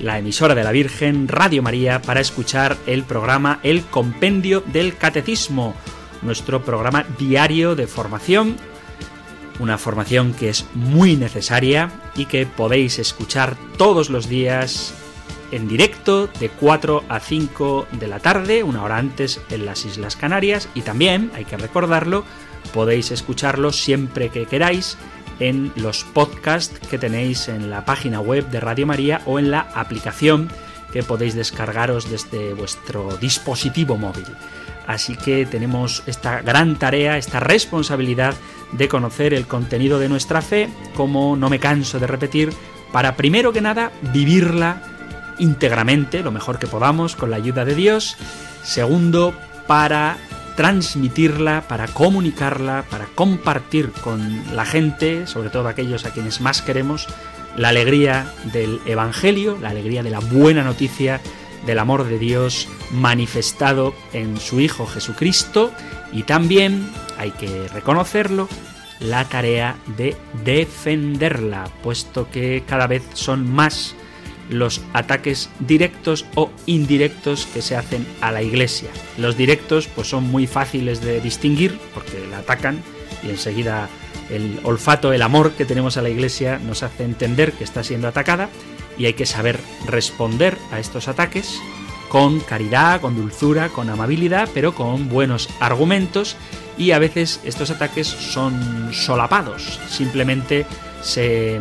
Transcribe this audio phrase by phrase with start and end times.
[0.00, 5.74] la emisora de la Virgen, Radio María, para escuchar el programa El Compendio del Catecismo,
[6.22, 8.56] nuestro programa diario de formación,
[9.58, 14.94] una formación que es muy necesaria y que podéis escuchar todos los días
[15.52, 20.16] en directo de 4 a 5 de la tarde, una hora antes en las Islas
[20.16, 20.68] Canarias.
[20.74, 22.24] Y también, hay que recordarlo,
[22.72, 24.96] podéis escucharlo siempre que queráis
[25.40, 29.60] en los podcasts que tenéis en la página web de Radio María o en la
[29.74, 30.48] aplicación
[30.92, 34.26] que podéis descargaros desde vuestro dispositivo móvil.
[34.86, 38.34] Así que tenemos esta gran tarea, esta responsabilidad
[38.72, 42.52] de conocer el contenido de nuestra fe, como no me canso de repetir,
[42.92, 44.82] para primero que nada vivirla
[45.38, 48.16] íntegramente, lo mejor que podamos, con la ayuda de Dios.
[48.62, 49.34] Segundo,
[49.66, 50.18] para
[50.60, 57.06] transmitirla, para comunicarla, para compartir con la gente, sobre todo aquellos a quienes más queremos,
[57.56, 61.22] la alegría del Evangelio, la alegría de la buena noticia
[61.64, 65.72] del amor de Dios manifestado en su Hijo Jesucristo.
[66.12, 68.46] Y también, hay que reconocerlo,
[68.98, 70.14] la tarea de
[70.44, 73.94] defenderla, puesto que cada vez son más
[74.50, 78.90] los ataques directos o indirectos que se hacen a la iglesia.
[79.16, 82.82] Los directos pues son muy fáciles de distinguir porque la atacan
[83.22, 83.88] y enseguida
[84.28, 88.08] el olfato, el amor que tenemos a la iglesia nos hace entender que está siendo
[88.08, 88.48] atacada
[88.98, 91.60] y hay que saber responder a estos ataques
[92.08, 96.36] con caridad, con dulzura, con amabilidad, pero con buenos argumentos
[96.76, 100.66] y a veces estos ataques son solapados, simplemente
[101.02, 101.60] se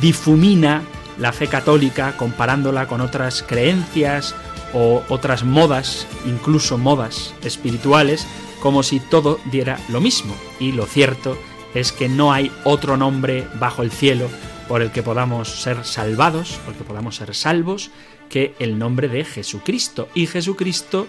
[0.00, 0.82] difumina
[1.18, 4.34] la fe católica comparándola con otras creencias
[4.72, 8.26] o otras modas, incluso modas espirituales,
[8.60, 10.34] como si todo diera lo mismo.
[10.58, 11.38] Y lo cierto
[11.74, 14.28] es que no hay otro nombre bajo el cielo
[14.68, 17.90] por el que podamos ser salvados, por el que podamos ser salvos,
[18.28, 20.08] que el nombre de Jesucristo.
[20.14, 21.06] Y Jesucristo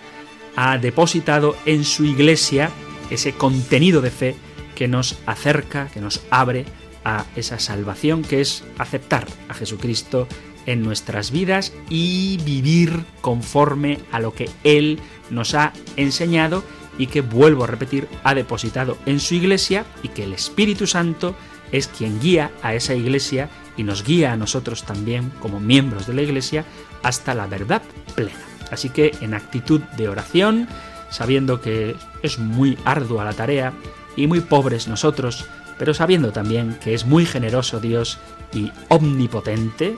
[0.56, 2.70] ha depositado en su iglesia
[3.10, 4.36] ese contenido de fe
[4.76, 6.66] que nos acerca, que nos abre
[7.06, 10.28] a esa salvación que es aceptar a Jesucristo
[10.66, 15.00] en nuestras vidas y vivir conforme a lo que Él
[15.30, 16.64] nos ha enseñado
[16.98, 21.36] y que, vuelvo a repetir, ha depositado en su iglesia y que el Espíritu Santo
[21.72, 26.14] es quien guía a esa iglesia y nos guía a nosotros también como miembros de
[26.14, 26.66] la iglesia
[27.04, 27.82] hasta la verdad
[28.16, 28.40] plena.
[28.72, 30.68] Así que en actitud de oración,
[31.12, 33.74] sabiendo que es muy ardua la tarea
[34.16, 35.46] y muy pobres nosotros
[35.78, 38.18] pero sabiendo también que es muy generoso Dios
[38.54, 39.96] y omnipotente,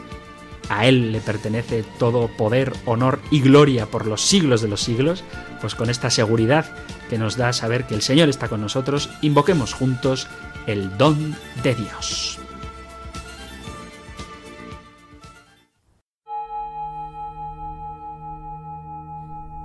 [0.70, 5.24] a Él le pertenece todo poder, honor y gloria por los siglos de los siglos,
[5.62, 6.66] pues con esta seguridad
[7.10, 10.28] que nos da saber que el Señor está con nosotros, invoquemos juntos
[10.66, 12.40] el don de Dios.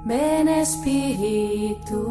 [0.05, 2.03] Ven Espíritu.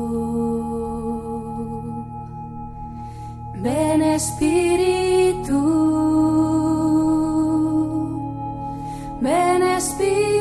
[3.64, 5.60] Ven Espíritu,
[9.22, 10.32] ven Espíritu.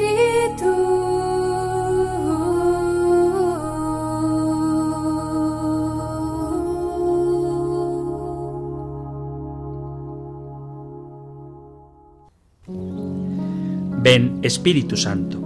[14.02, 15.38] Ven Espíritu Santo,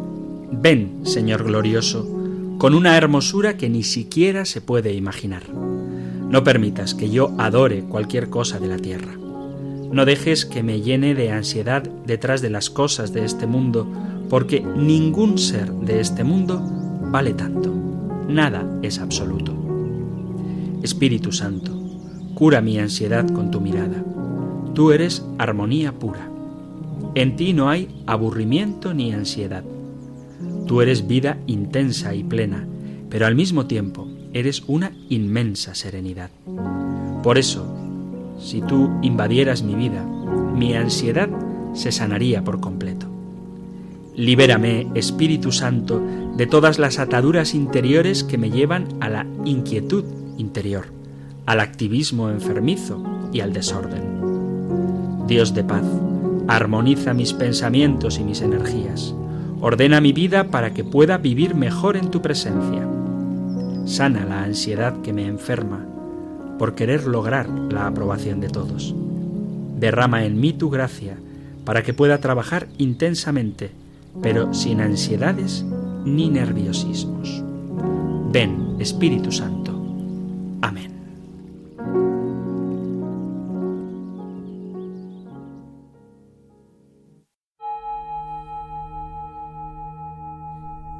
[0.52, 2.06] ven Señor glorioso,
[2.58, 5.42] con una hermosura que ni siquiera se puede imaginar.
[6.28, 9.12] No permitas que yo adore cualquier cosa de la tierra.
[9.92, 13.86] No dejes que me llene de ansiedad detrás de las cosas de este mundo,
[14.28, 16.60] porque ningún ser de este mundo
[17.12, 17.72] vale tanto.
[18.28, 19.54] Nada es absoluto.
[20.82, 21.72] Espíritu Santo,
[22.34, 24.04] cura mi ansiedad con tu mirada.
[24.74, 26.28] Tú eres armonía pura.
[27.14, 29.62] En ti no hay aburrimiento ni ansiedad.
[30.66, 32.66] Tú eres vida intensa y plena,
[33.08, 36.28] pero al mismo tiempo eres una inmensa serenidad.
[37.22, 37.64] Por eso,
[38.38, 41.30] si tú invadieras mi vida, mi ansiedad
[41.72, 43.06] se sanaría por completo.
[44.16, 46.02] Libérame, Espíritu Santo,
[46.36, 50.04] de todas las ataduras interiores que me llevan a la inquietud
[50.36, 50.86] interior,
[51.46, 53.02] al activismo enfermizo
[53.32, 55.26] y al desorden.
[55.28, 55.84] Dios de paz,
[56.48, 59.14] armoniza mis pensamientos y mis energías.
[59.60, 62.86] Ordena mi vida para que pueda vivir mejor en tu presencia.
[63.84, 65.84] Sana la ansiedad que me enferma
[66.58, 68.94] por querer lograr la aprobación de todos.
[69.78, 71.16] Derrama en mí tu gracia
[71.64, 73.70] para que pueda trabajar intensamente,
[74.22, 75.64] pero sin ansiedades
[76.04, 77.42] ni nerviosismos.
[78.30, 79.72] Ven, Espíritu Santo.
[80.62, 80.92] Amén.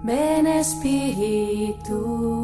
[0.04, 2.44] Ven Espíritu,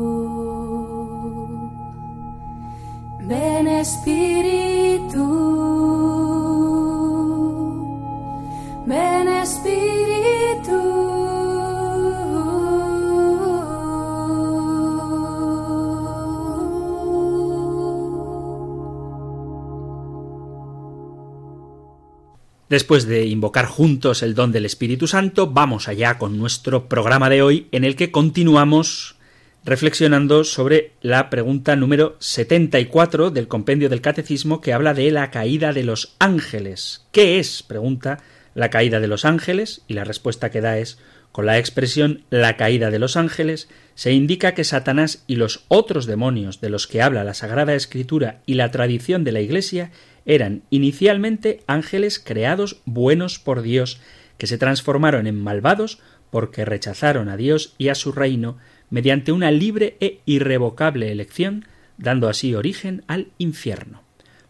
[22.70, 27.42] Después de invocar juntos el don del Espíritu Santo, vamos allá con nuestro programa de
[27.42, 29.16] hoy en el que continuamos
[29.64, 35.72] reflexionando sobre la pregunta número 74 del compendio del Catecismo que habla de la caída
[35.72, 37.06] de los ángeles.
[37.12, 37.62] ¿Qué es?
[37.62, 38.18] pregunta
[38.54, 40.98] la caída de los ángeles y la respuesta que da es
[41.32, 46.06] con la expresión la caída de los ángeles se indica que Satanás y los otros
[46.06, 49.92] demonios de los que habla la Sagrada Escritura y la tradición de la Iglesia
[50.26, 54.00] eran inicialmente ángeles creados buenos por Dios,
[54.38, 58.56] que se transformaron en malvados porque rechazaron a Dios y a su reino
[58.90, 61.64] mediante una libre e irrevocable elección,
[61.96, 64.02] dando así origen al infierno.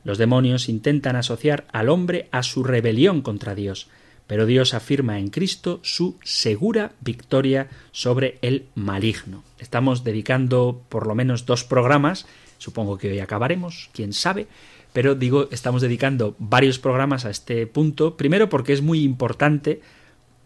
[0.02, 3.88] Los demonios intentan asociar al hombre a su rebelión contra Dios,
[4.26, 9.42] pero Dios afirma en Cristo su segura victoria sobre el maligno.
[9.58, 12.26] Estamos dedicando por lo menos dos programas,
[12.58, 14.46] supongo que hoy acabaremos, quién sabe,
[14.92, 19.80] pero digo, estamos dedicando varios programas a este punto, primero porque es muy importante,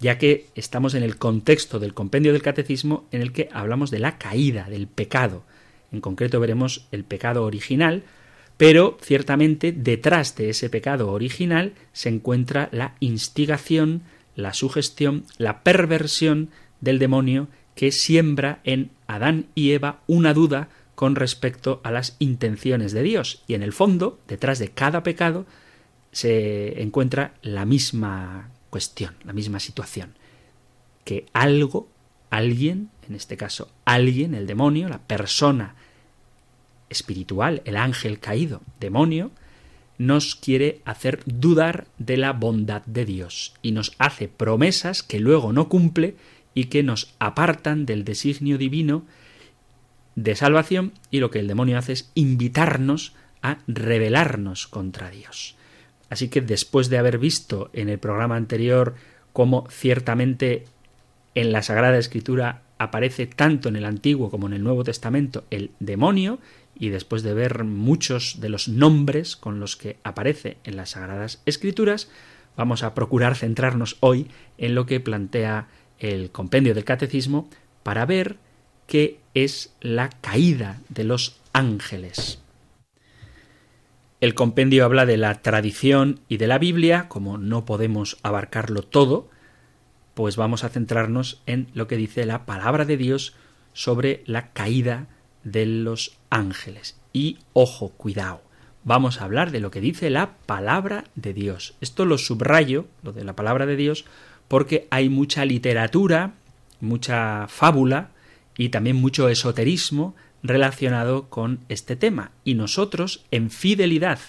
[0.00, 4.00] ya que estamos en el contexto del compendio del catecismo en el que hablamos de
[4.00, 5.44] la caída, del pecado.
[5.92, 8.02] En concreto veremos el pecado original,
[8.56, 14.02] pero ciertamente detrás de ese pecado original se encuentra la instigación,
[14.36, 16.50] la sugestión, la perversión
[16.80, 22.92] del demonio que siembra en Adán y Eva una duda con respecto a las intenciones
[22.92, 23.42] de Dios.
[23.46, 25.46] Y en el fondo, detrás de cada pecado,
[26.12, 30.14] se encuentra la misma cuestión, la misma situación.
[31.04, 31.86] Que algo,
[32.28, 35.76] alguien, en este caso alguien, el demonio, la persona
[36.88, 39.30] espiritual, el ángel caído, demonio,
[39.96, 45.52] nos quiere hacer dudar de la bondad de Dios y nos hace promesas que luego
[45.52, 46.16] no cumple
[46.52, 49.04] y que nos apartan del designio divino
[50.16, 55.54] de salvación y lo que el demonio hace es invitarnos a rebelarnos contra Dios.
[56.10, 58.94] Así que después de haber visto en el programa anterior
[59.32, 60.64] cómo ciertamente
[61.34, 65.70] en la Sagrada Escritura aparece tanto en el Antiguo como en el Nuevo Testamento el
[65.80, 66.38] demonio,
[66.76, 71.40] y después de ver muchos de los nombres con los que aparece en las Sagradas
[71.46, 72.10] Escrituras,
[72.56, 75.68] vamos a procurar centrarnos hoy en lo que plantea
[75.98, 77.48] el compendio del Catecismo
[77.82, 78.36] para ver
[78.86, 82.40] qué es la caída de los ángeles.
[84.24, 89.28] El compendio habla de la tradición y de la Biblia, como no podemos abarcarlo todo,
[90.14, 93.34] pues vamos a centrarnos en lo que dice la palabra de Dios
[93.74, 95.08] sobre la caída
[95.42, 96.98] de los ángeles.
[97.12, 98.40] Y ojo, cuidado,
[98.82, 101.74] vamos a hablar de lo que dice la palabra de Dios.
[101.82, 104.06] Esto lo subrayo, lo de la palabra de Dios,
[104.48, 106.32] porque hay mucha literatura,
[106.80, 108.08] mucha fábula
[108.56, 110.14] y también mucho esoterismo
[110.44, 112.30] relacionado con este tema.
[112.44, 114.20] Y nosotros, en fidelidad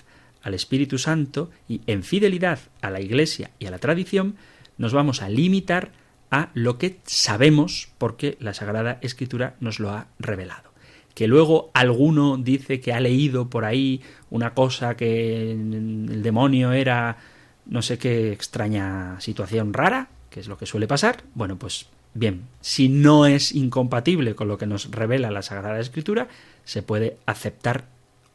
[0.42, 4.36] al Espíritu Santo y en fidelidad a la Iglesia y a la tradición,
[4.78, 5.92] nos vamos a limitar
[6.32, 10.74] a lo que sabemos porque la Sagrada Escritura nos lo ha revelado.
[11.14, 17.18] Que luego alguno dice que ha leído por ahí una cosa que el demonio era
[17.66, 22.48] no sé qué extraña situación rara, que es lo que suele pasar, bueno, pues bien,
[22.62, 26.28] si no es incompatible con lo que nos revela la Sagrada Escritura,
[26.64, 27.86] se puede aceptar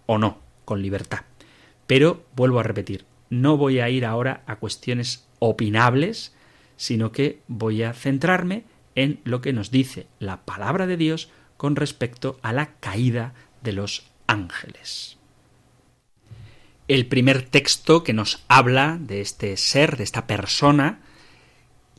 [0.07, 1.23] o no, con libertad.
[1.89, 6.33] Pero, vuelvo a repetir, no voy a ir ahora a cuestiones opinables,
[6.77, 11.75] sino que voy a centrarme en lo que nos dice la palabra de Dios con
[11.75, 15.17] respecto a la caída de los ángeles.
[16.87, 21.01] El primer texto que nos habla de este ser, de esta persona,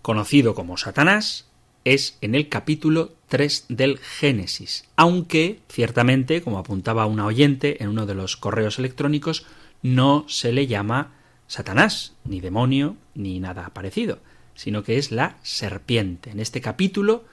[0.02, 1.51] conocido como Satanás,
[1.86, 8.06] es en el capítulo 3 del Génesis, aunque ciertamente, como apuntaba una oyente en uno
[8.06, 9.46] de los correos electrónicos,
[9.82, 11.14] no se le llama
[11.48, 14.20] Satanás, ni demonio, ni nada parecido.
[14.54, 16.30] sino que es la serpiente.
[16.30, 17.24] En este capítulo,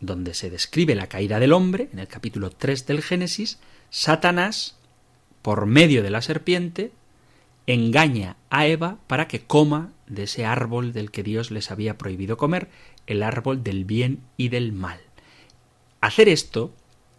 [0.00, 3.58] donde se describe la caída del hombre, en el capítulo 3 del Génesis,
[3.90, 4.76] Satanás,
[5.42, 6.92] por medio de la serpiente,
[7.66, 12.36] engaña a Eva para que coma de ese árbol del que Dios les había prohibido
[12.36, 12.68] comer,
[13.06, 15.00] el árbol del bien y del mal.
[16.00, 16.72] Hacer esto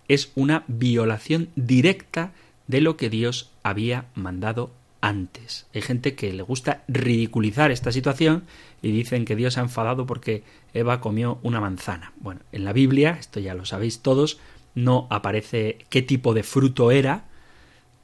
[0.08, 2.32] es una violación directa
[2.68, 5.68] de lo que Dios había mandado antes.
[5.74, 8.44] Hay gente que le gusta ridiculizar esta situación
[8.82, 12.14] y dicen que Dios ha enfadado porque Eva comió una manzana.
[12.20, 14.40] Bueno, en la Biblia, esto ya lo sabéis todos,
[14.76, 17.26] no aparece qué tipo de fruto era.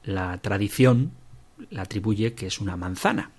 [0.04, 1.12] La tradición
[1.70, 3.32] la atribuye que es una manzana.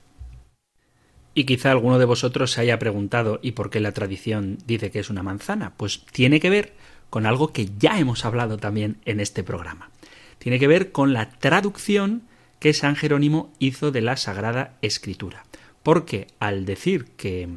[1.35, 5.01] Y quizá alguno de vosotros se haya preguntado ¿y por qué la tradición dice que
[5.01, 5.75] es una manzana?
[5.77, 6.75] Pues tiene que ver
[7.11, 9.91] con algo que ya hemos hablado también en este programa.
[10.39, 12.23] Tiene que ver con la traducción
[12.61, 15.45] que San Jerónimo hizo de la Sagrada Escritura.
[15.83, 17.49] Porque al decir que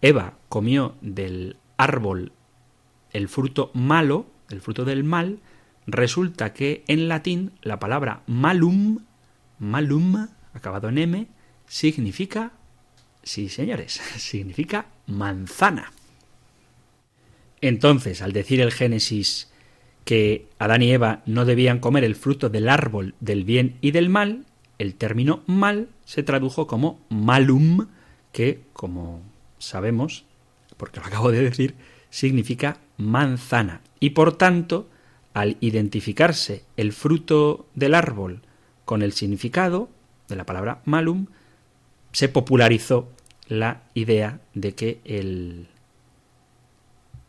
[0.00, 2.32] Eva comió del árbol
[3.12, 5.38] el fruto malo, el fruto del mal,
[5.86, 9.04] resulta que en latín la palabra malum,
[9.58, 11.26] malum, acabado en m,
[11.74, 12.52] significa,
[13.24, 15.92] sí señores, significa manzana.
[17.60, 19.50] Entonces, al decir el Génesis
[20.04, 24.08] que Adán y Eva no debían comer el fruto del árbol del bien y del
[24.08, 24.46] mal,
[24.78, 27.88] el término mal se tradujo como malum,
[28.30, 29.22] que, como
[29.58, 30.24] sabemos,
[30.76, 31.74] porque lo acabo de decir,
[32.08, 33.80] significa manzana.
[33.98, 34.88] Y por tanto,
[35.32, 38.42] al identificarse el fruto del árbol
[38.84, 39.88] con el significado
[40.28, 41.26] de la palabra malum,
[42.14, 43.12] se popularizó
[43.48, 45.66] la idea de que el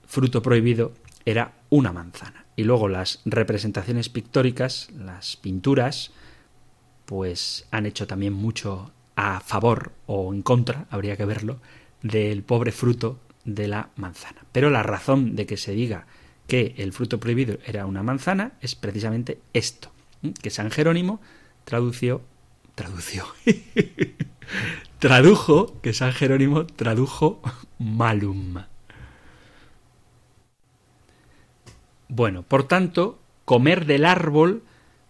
[0.05, 0.93] fruto prohibido
[1.25, 2.45] era una manzana.
[2.55, 6.11] Y luego las representaciones pictóricas, las pinturas,
[7.05, 11.59] pues han hecho también mucho a favor o en contra, habría que verlo,
[12.03, 14.45] del pobre fruto de la manzana.
[14.51, 16.05] Pero la razón de que se diga
[16.47, 19.91] que el fruto prohibido era una manzana es precisamente esto,
[20.43, 21.21] que San Jerónimo
[21.63, 22.21] tradució,
[22.75, 23.25] tradució,
[24.99, 27.41] tradujo, que San Jerónimo tradujo
[27.79, 28.63] malum.
[32.07, 34.63] Bueno, por tanto, comer del árbol,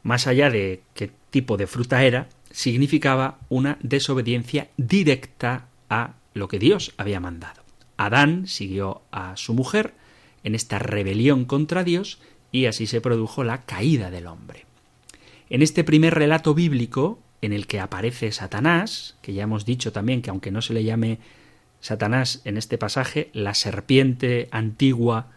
[0.04, 6.60] más allá de qué tipo de fruta era, significaba una desobediencia directa a lo que
[6.60, 7.64] Dios había mandado.
[7.98, 9.94] Adán siguió a su mujer
[10.44, 12.20] en esta rebelión contra Dios
[12.52, 14.66] y así se produjo la caída del hombre.
[15.50, 20.22] En este primer relato bíblico, en el que aparece Satanás, que ya hemos dicho también
[20.22, 21.20] que aunque no se le llame
[21.80, 25.28] Satanás en este pasaje, la serpiente antigua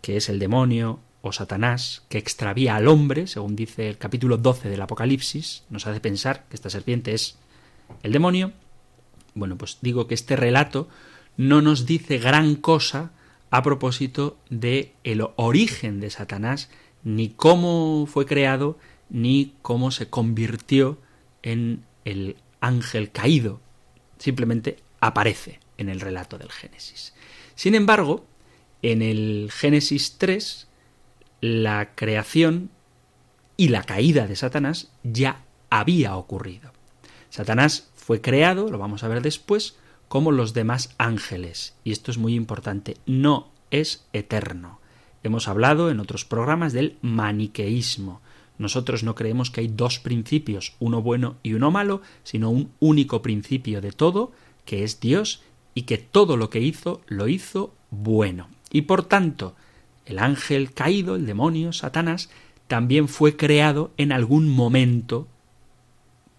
[0.00, 4.68] que es el demonio o Satanás, que extravía al hombre, según dice el capítulo 12
[4.68, 7.38] del Apocalipsis, nos hace pensar que esta serpiente es
[8.02, 8.52] el demonio.
[9.34, 10.88] Bueno, pues digo que este relato
[11.38, 13.12] no nos dice gran cosa
[13.50, 16.68] a propósito de el origen de Satanás,
[17.02, 18.78] ni cómo fue creado,
[19.10, 20.98] ni cómo se convirtió
[21.42, 23.60] en el ángel caído.
[24.18, 27.14] Simplemente aparece en el relato del Génesis.
[27.54, 28.24] Sin embargo,
[28.82, 30.68] en el Génesis 3,
[31.40, 32.70] la creación
[33.56, 36.72] y la caída de Satanás ya había ocurrido.
[37.30, 39.76] Satanás fue creado, lo vamos a ver después,
[40.08, 41.74] como los demás ángeles.
[41.82, 44.80] Y esto es muy importante, no es eterno.
[45.22, 48.20] Hemos hablado en otros programas del maniqueísmo.
[48.58, 53.20] Nosotros no creemos que hay dos principios, uno bueno y uno malo, sino un único
[53.22, 54.32] principio de todo,
[54.64, 55.42] que es Dios,
[55.74, 58.48] y que todo lo que hizo lo hizo bueno.
[58.70, 59.56] Y por tanto,
[60.06, 62.30] el ángel caído, el demonio, Satanás,
[62.66, 65.26] también fue creado en algún momento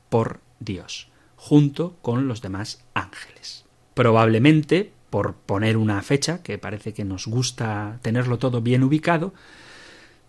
[0.09, 3.65] por Dios, junto con los demás ángeles.
[3.93, 9.33] Probablemente, por poner una fecha, que parece que nos gusta tenerlo todo bien ubicado,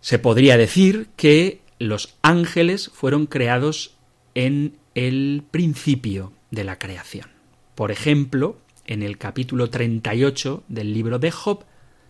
[0.01, 3.95] se podría decir que los ángeles fueron creados
[4.35, 7.29] en el principio de la creación.
[7.75, 11.65] Por ejemplo, en el capítulo 38 del libro de Job,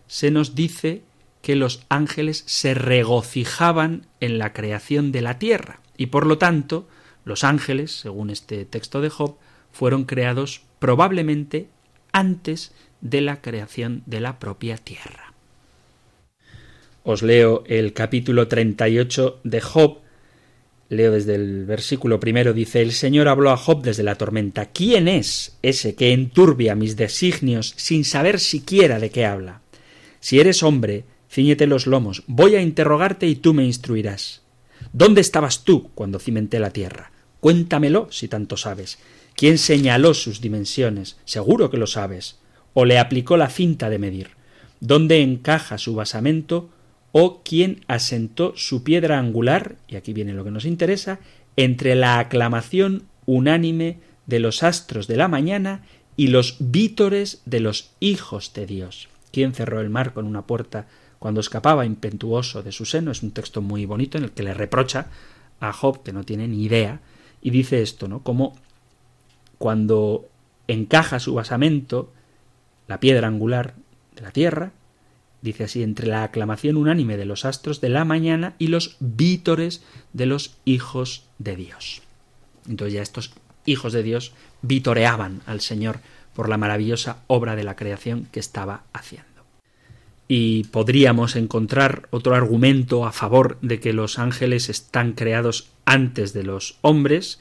[0.06, 1.02] se nos dice
[1.42, 6.88] que los ángeles se regocijaban en la creación de la tierra y por lo tanto
[7.24, 9.36] los ángeles, según este texto de Job,
[9.70, 11.68] fueron creados probablemente
[12.12, 15.27] antes de la creación de la propia tierra.
[17.10, 20.00] Os leo el capítulo 38 de Job.
[20.90, 24.66] Leo desde el versículo primero, dice, El Señor habló a Job desde la tormenta.
[24.66, 29.62] ¿Quién es ese que enturbia mis designios sin saber siquiera de qué habla?
[30.20, 34.42] Si eres hombre, ciñete los lomos, voy a interrogarte y tú me instruirás.
[34.92, 37.10] ¿Dónde estabas tú cuando cimenté la tierra?
[37.40, 38.98] Cuéntamelo si tanto sabes.
[39.34, 41.16] ¿Quién señaló sus dimensiones?
[41.24, 42.38] Seguro que lo sabes.
[42.74, 44.32] ¿O le aplicó la cinta de medir?
[44.80, 46.68] ¿Dónde encaja su basamento?
[47.12, 49.76] ¿O quién asentó su piedra angular?
[49.88, 51.20] Y aquí viene lo que nos interesa,
[51.56, 55.82] entre la aclamación unánime de los astros de la mañana
[56.16, 59.08] y los vítores de los hijos de Dios.
[59.32, 60.86] ¿Quién cerró el mar con una puerta
[61.18, 63.10] cuando escapaba impetuoso de su seno?
[63.10, 65.06] Es un texto muy bonito en el que le reprocha
[65.60, 67.00] a Job, que no tiene ni idea,
[67.40, 68.22] y dice esto, ¿no?
[68.22, 68.54] Como
[69.58, 70.28] cuando
[70.66, 72.12] encaja su basamento,
[72.86, 73.74] la piedra angular
[74.14, 74.72] de la tierra,
[75.42, 79.82] dice así, entre la aclamación unánime de los astros de la mañana y los vítores
[80.12, 82.02] de los hijos de Dios.
[82.68, 83.32] Entonces ya estos
[83.64, 86.00] hijos de Dios vitoreaban al Señor
[86.34, 89.26] por la maravillosa obra de la creación que estaba haciendo.
[90.28, 96.42] Y podríamos encontrar otro argumento a favor de que los ángeles están creados antes de
[96.42, 97.40] los hombres,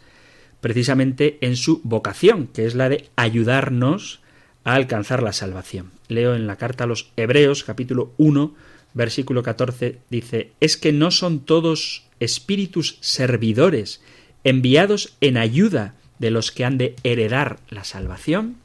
[0.62, 4.22] precisamente en su vocación, que es la de ayudarnos
[4.68, 5.92] a alcanzar la salvación.
[6.10, 8.54] Leo en la carta a los Hebreos capítulo 1
[8.94, 14.02] versículo 14 dice, es que no son todos espíritus servidores
[14.44, 18.58] enviados en ayuda de los que han de heredar la salvación.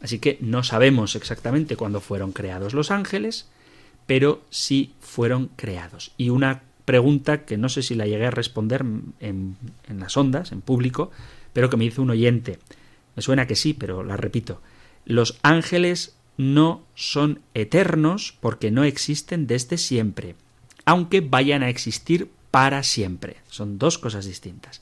[0.00, 3.48] Así que no sabemos exactamente cuándo fueron creados los ángeles,
[4.06, 6.12] pero sí fueron creados.
[6.18, 8.84] Y una pregunta que no sé si la llegué a responder
[9.18, 9.56] en,
[9.88, 11.10] en las ondas, en público,
[11.52, 12.60] pero que me hizo un oyente.
[13.16, 14.60] Me suena que sí, pero la repito.
[15.04, 20.34] Los ángeles no son eternos porque no existen desde siempre,
[20.84, 23.36] aunque vayan a existir para siempre.
[23.48, 24.80] Son dos cosas distintas.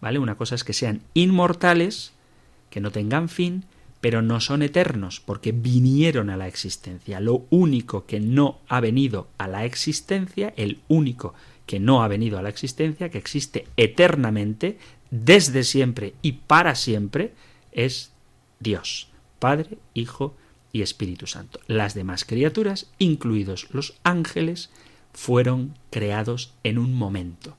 [0.00, 0.18] ¿Vale?
[0.18, 2.12] Una cosa es que sean inmortales,
[2.70, 3.64] que no tengan fin,
[4.00, 7.20] pero no son eternos porque vinieron a la existencia.
[7.20, 11.34] Lo único que no ha venido a la existencia, el único
[11.66, 14.78] que no ha venido a la existencia, que existe eternamente,
[15.10, 17.34] desde siempre y para siempre,
[17.72, 18.12] es
[18.58, 19.09] Dios,
[19.40, 20.36] Padre, Hijo
[20.72, 21.58] y Espíritu Santo.
[21.66, 24.70] Las demás criaturas, incluidos los ángeles,
[25.12, 27.56] fueron creados en un momento.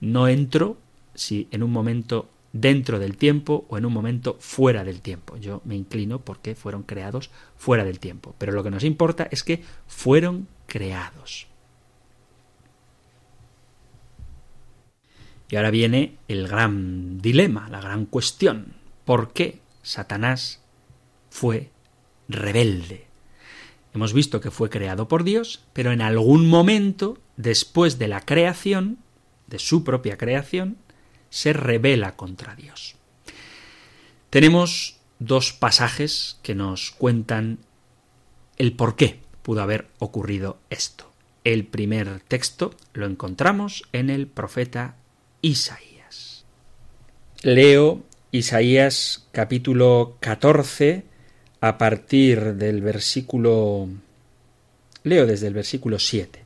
[0.00, 0.78] No entró
[1.14, 5.36] si en un momento dentro del tiempo o en un momento fuera del tiempo.
[5.38, 8.34] Yo me inclino porque fueron creados fuera del tiempo.
[8.38, 11.48] Pero lo que nos importa es que fueron creados.
[15.50, 18.74] Y ahora viene el gran dilema, la gran cuestión.
[19.04, 20.61] ¿Por qué Satanás
[21.32, 21.70] fue
[22.28, 23.06] rebelde?
[23.94, 28.98] Hemos visto que fue creado por Dios, pero en algún momento, después de la creación,
[29.46, 30.76] de su propia creación,
[31.30, 32.96] se rebela contra Dios.
[34.28, 37.58] Tenemos dos pasajes que nos cuentan
[38.58, 41.10] el por qué pudo haber ocurrido esto.
[41.44, 44.96] El primer texto lo encontramos en el profeta
[45.40, 46.44] Isaías.
[47.42, 51.11] Leo Isaías capítulo 14
[51.62, 53.88] a partir del versículo...
[55.04, 56.40] Leo desde el versículo 7.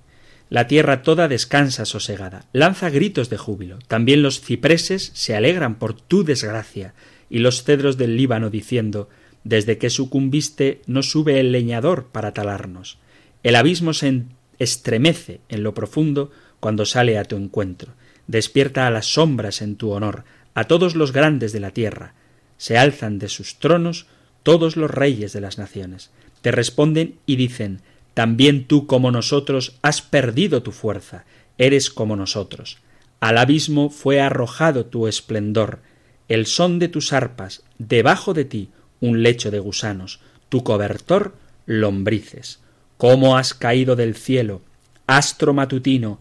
[0.50, 3.78] La tierra toda descansa sosegada, lanza gritos de júbilo.
[3.88, 6.92] También los cipreses se alegran por tu desgracia,
[7.30, 9.08] y los cedros del Líbano diciendo
[9.42, 12.98] Desde que sucumbiste no sube el leñador para talarnos.
[13.42, 14.24] El abismo se
[14.58, 17.94] estremece en lo profundo cuando sale a tu encuentro.
[18.26, 22.12] Despierta a las sombras en tu honor, a todos los grandes de la tierra.
[22.58, 24.06] Se alzan de sus tronos
[24.46, 26.12] todos los reyes de las naciones.
[26.40, 27.80] Te responden y dicen
[28.14, 31.24] también tú como nosotros has perdido tu fuerza,
[31.58, 32.78] eres como nosotros.
[33.18, 35.80] Al abismo fue arrojado tu esplendor,
[36.28, 41.34] el son de tus arpas, debajo de ti un lecho de gusanos, tu cobertor
[41.66, 42.60] lombrices.
[42.98, 44.62] ¿Cómo has caído del cielo,
[45.08, 46.20] astro matutino,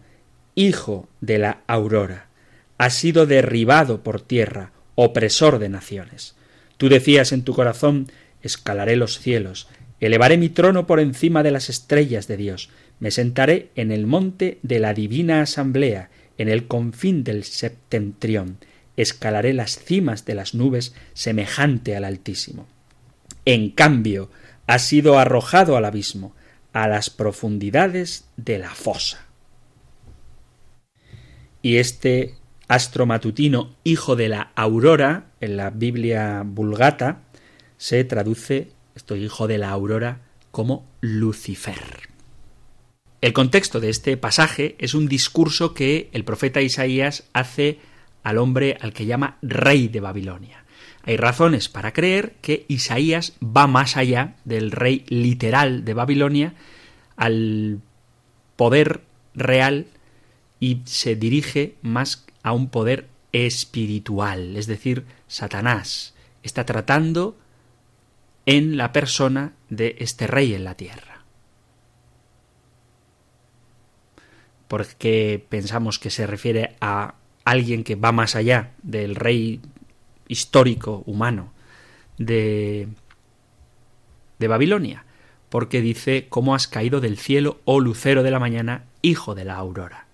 [0.56, 2.26] hijo de la aurora?
[2.76, 6.35] Has sido derribado por tierra, opresor de naciones.
[6.76, 8.10] Tú decías en tu corazón,
[8.42, 9.68] escalaré los cielos,
[10.00, 12.68] Elevaré mi trono por encima de las estrellas de Dios.
[13.00, 18.58] Me sentaré en el monte de la divina asamblea, en el confín del septentrión.
[18.96, 22.66] Escalaré las cimas de las nubes semejante al Altísimo.
[23.44, 24.30] En cambio,
[24.66, 26.34] ha sido arrojado al abismo,
[26.72, 29.26] a las profundidades de la fosa.
[31.62, 32.34] Y este
[32.68, 37.22] astro matutino, hijo de la aurora, en la Biblia vulgata,
[37.76, 42.08] se traduce estoy hijo de la aurora, como Lucifer.
[43.20, 47.78] El contexto de este pasaje es un discurso que el profeta Isaías hace
[48.22, 50.64] al hombre al que llama rey de Babilonia.
[51.02, 56.54] Hay razones para creer que Isaías va más allá del rey literal de Babilonia
[57.16, 57.80] al
[58.56, 59.02] poder
[59.34, 59.86] real
[60.58, 67.36] y se dirige más a un poder espiritual, es decir, Satanás, está tratando
[68.46, 71.24] en la persona de este rey en la tierra.
[74.68, 79.60] Porque pensamos que se refiere a alguien que va más allá del rey
[80.28, 81.52] histórico humano
[82.16, 82.86] de,
[84.38, 85.04] de Babilonia,
[85.48, 89.56] porque dice, ¿cómo has caído del cielo, oh lucero de la mañana, hijo de la
[89.56, 90.06] aurora?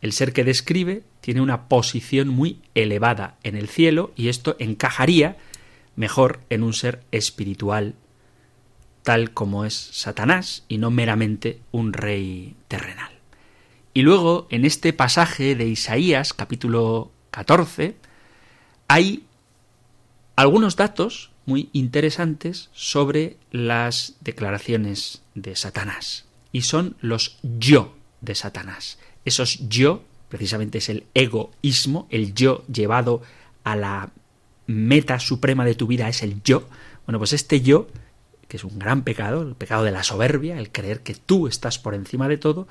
[0.00, 5.36] El ser que describe tiene una posición muy elevada en el cielo y esto encajaría
[5.96, 7.96] mejor en un ser espiritual
[9.02, 13.10] tal como es Satanás y no meramente un rey terrenal.
[13.92, 17.96] Y luego, en este pasaje de Isaías, capítulo 14,
[18.86, 19.24] hay
[20.36, 26.26] algunos datos muy interesantes sobre las declaraciones de Satanás.
[26.52, 29.00] Y son los yo de Satanás.
[29.24, 30.04] Esos yo,
[30.36, 33.22] precisamente es el egoísmo, el yo llevado
[33.64, 34.10] a la
[34.66, 36.68] meta suprema de tu vida es el yo.
[37.06, 37.88] Bueno, pues este yo,
[38.46, 41.78] que es un gran pecado, el pecado de la soberbia, el creer que tú estás
[41.78, 42.68] por encima de todo,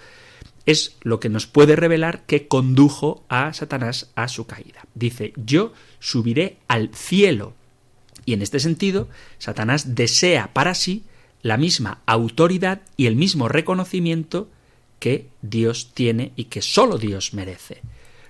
[0.68, 4.86] es lo que nos puede revelar que condujo a Satanás a su caída.
[4.94, 7.54] Dice, yo subiré al cielo.
[8.26, 9.08] Y en este sentido,
[9.40, 11.04] Satanás desea para sí
[11.42, 14.50] la misma autoridad y el mismo reconocimiento
[15.00, 17.82] que Dios tiene y que sólo Dios merece.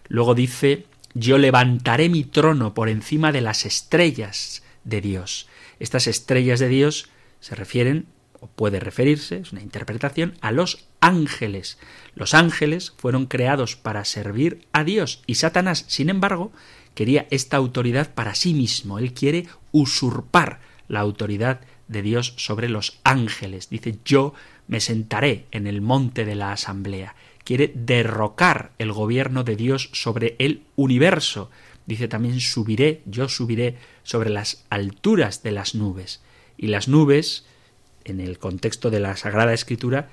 [0.08, 5.48] Luego dice, yo levantaré mi trono por encima de las estrellas de Dios.
[5.80, 8.08] Estas estrellas de Dios se refieren,
[8.40, 11.78] o puede referirse, es una interpretación, a los ángeles.
[12.16, 16.52] Los ángeles fueron creados para servir a Dios y Satanás, sin embargo,
[16.94, 19.00] quería esta autoridad para sí mismo.
[19.00, 23.70] Él quiere usurpar la autoridad de Dios sobre los ángeles.
[23.70, 24.34] Dice, yo
[24.68, 30.36] me sentaré en el monte de la asamblea quiere derrocar el gobierno de Dios sobre
[30.40, 31.50] el universo.
[31.86, 36.22] Dice también subiré, yo subiré sobre las alturas de las nubes.
[36.58, 37.46] Y las nubes,
[38.04, 40.10] en el contexto de la Sagrada Escritura,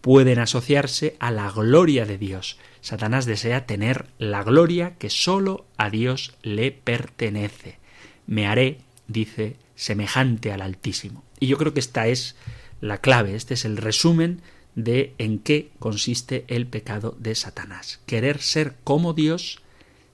[0.00, 2.58] pueden asociarse a la gloria de Dios.
[2.80, 7.78] Satanás desea tener la gloria que sólo a Dios le pertenece.
[8.26, 11.22] Me haré, dice, semejante al Altísimo.
[11.38, 12.36] Y yo creo que esta es
[12.80, 14.40] la clave, este es el resumen
[14.74, 18.00] de en qué consiste el pecado de Satanás.
[18.06, 19.62] Querer ser como Dios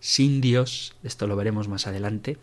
[0.01, 2.39] sin Dios, esto lo veremos más adelante,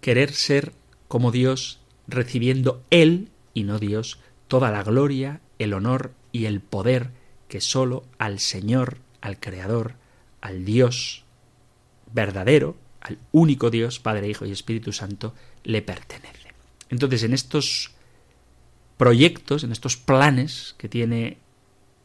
[0.00, 0.72] querer ser
[1.08, 4.18] como Dios recibiendo Él y no Dios
[4.48, 7.10] toda la gloria, el honor y el poder
[7.48, 9.94] que sólo al Señor, al Creador,
[10.40, 11.24] al Dios
[12.12, 16.52] verdadero, al único Dios, Padre, Hijo y Espíritu Santo, le pertenece.
[16.88, 17.92] Entonces, en estos
[18.96, 21.38] proyectos, en estos planes que tiene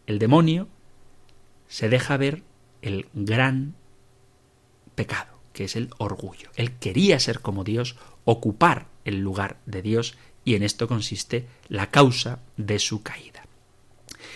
[0.05, 0.67] el demonio,
[1.67, 2.43] se deja ver
[2.81, 3.75] el gran
[4.95, 6.49] pecado, que es el orgullo.
[6.55, 7.95] Él quería ser como Dios,
[8.25, 13.43] ocupar el lugar de Dios, y en esto consiste la causa de su caída.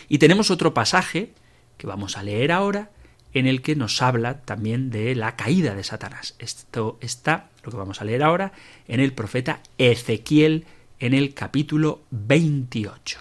[0.09, 1.33] Y tenemos otro pasaje
[1.77, 2.91] que vamos a leer ahora,
[3.33, 6.35] en el que nos habla también de la caída de Satanás.
[6.37, 8.51] Esto está, lo que vamos a leer ahora,
[8.87, 10.65] en el profeta Ezequiel
[11.01, 13.17] en el capítulo 28.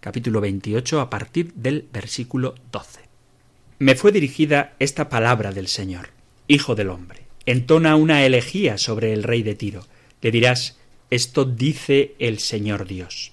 [0.00, 3.00] Capítulo 28 a partir del versículo 12.
[3.78, 6.08] Me fue dirigida esta palabra del Señor,
[6.46, 7.24] Hijo del hombre.
[7.44, 9.86] Entona una elegía sobre el rey de Tiro.
[10.22, 10.78] Le dirás,
[11.10, 13.32] esto dice el Señor Dios.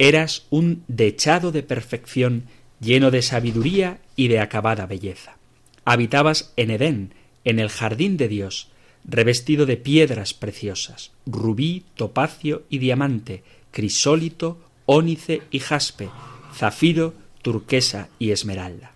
[0.00, 2.46] Eras un dechado de perfección,
[2.80, 5.38] lleno de sabiduría y de acabada belleza.
[5.84, 8.72] Habitabas en Edén, en el jardín de Dios,
[9.04, 16.08] revestido de piedras preciosas, rubí, topacio y diamante, crisólito, ónice y jaspe,
[16.54, 18.92] zafiro, turquesa y esmeralda.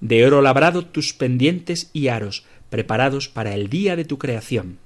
[0.00, 4.78] De oro labrado tus pendientes y aros, preparados para el día de tu creación.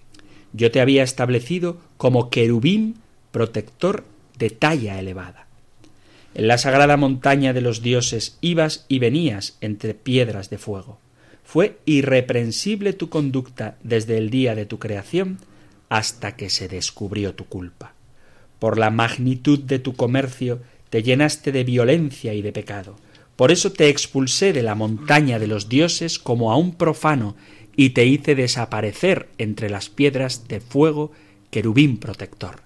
[0.53, 2.97] Yo te había establecido como querubín
[3.31, 4.05] protector
[4.39, 5.47] de talla elevada.
[6.35, 10.99] En la sagrada montaña de los dioses ibas y venías entre piedras de fuego.
[11.53, 15.37] Fue irreprensible tu conducta desde el día de tu creación
[15.91, 17.93] hasta que se descubrió tu culpa.
[18.59, 22.97] Por la magnitud de tu comercio te llenaste de violencia y de pecado.
[23.37, 27.37] Por eso te expulsé de la montaña de los dioses como a un profano
[27.77, 31.13] y te hice desaparecer entre las piedras de fuego,
[31.51, 32.63] querubín protector.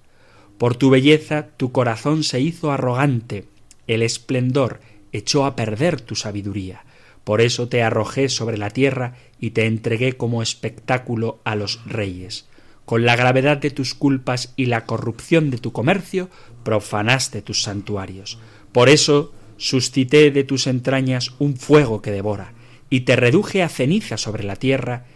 [0.59, 3.46] Por tu belleza tu corazón se hizo arrogante,
[3.88, 4.79] el esplendor
[5.11, 6.85] echó a perder tu sabiduría.
[7.26, 12.46] Por eso te arrojé sobre la tierra y te entregué como espectáculo a los reyes.
[12.84, 16.30] Con la gravedad de tus culpas y la corrupción de tu comercio,
[16.62, 18.38] profanaste tus santuarios.
[18.70, 22.52] Por eso suscité de tus entrañas un fuego que devora,
[22.90, 25.06] y te reduje a ceniza sobre la tierra,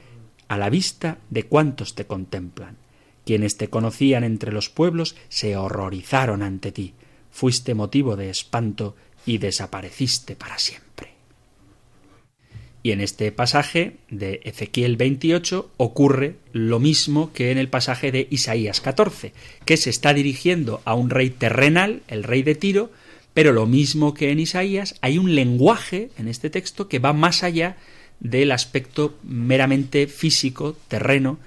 [0.49, 2.77] a la vista de cuantos te contemplan.
[3.25, 6.95] Quienes te conocían entre los pueblos se horrorizaron ante ti.
[7.31, 8.97] Fuiste motivo de espanto
[9.27, 11.10] y desapareciste para siempre.
[12.83, 18.27] Y en este pasaje de Ezequiel 28 ocurre lo mismo que en el pasaje de
[18.31, 19.33] Isaías 14,
[19.67, 22.91] que se está dirigiendo a un rey terrenal, el rey de Tiro,
[23.35, 27.43] pero lo mismo que en Isaías, hay un lenguaje en este texto que va más
[27.43, 27.77] allá
[28.19, 31.39] del aspecto meramente físico, terreno,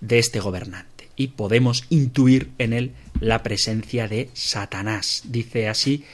[0.00, 1.08] de este gobernante.
[1.16, 5.22] Y podemos intuir en él la presencia de Satanás.
[5.26, 6.04] Dice así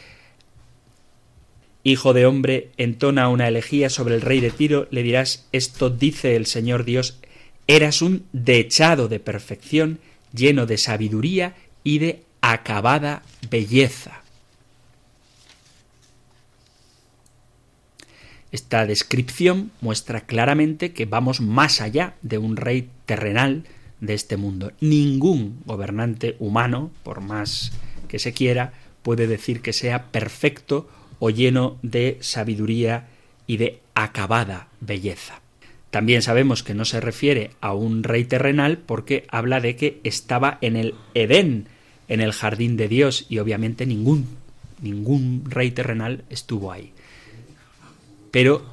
[1.86, 6.34] Hijo de hombre, entona una elegía sobre el rey de Tiro, le dirás, esto dice
[6.34, 7.18] el Señor Dios,
[7.66, 9.98] eras un dechado de perfección,
[10.32, 14.22] lleno de sabiduría y de acabada belleza.
[18.50, 23.64] Esta descripción muestra claramente que vamos más allá de un rey terrenal
[24.00, 24.72] de este mundo.
[24.80, 27.72] Ningún gobernante humano, por más
[28.08, 33.08] que se quiera, puede decir que sea perfecto o lleno de sabiduría
[33.46, 35.40] y de acabada belleza.
[35.90, 40.58] También sabemos que no se refiere a un rey terrenal porque habla de que estaba
[40.60, 41.68] en el Edén,
[42.08, 44.26] en el jardín de Dios, y obviamente ningún,
[44.82, 46.92] ningún rey terrenal estuvo ahí.
[48.32, 48.66] Pero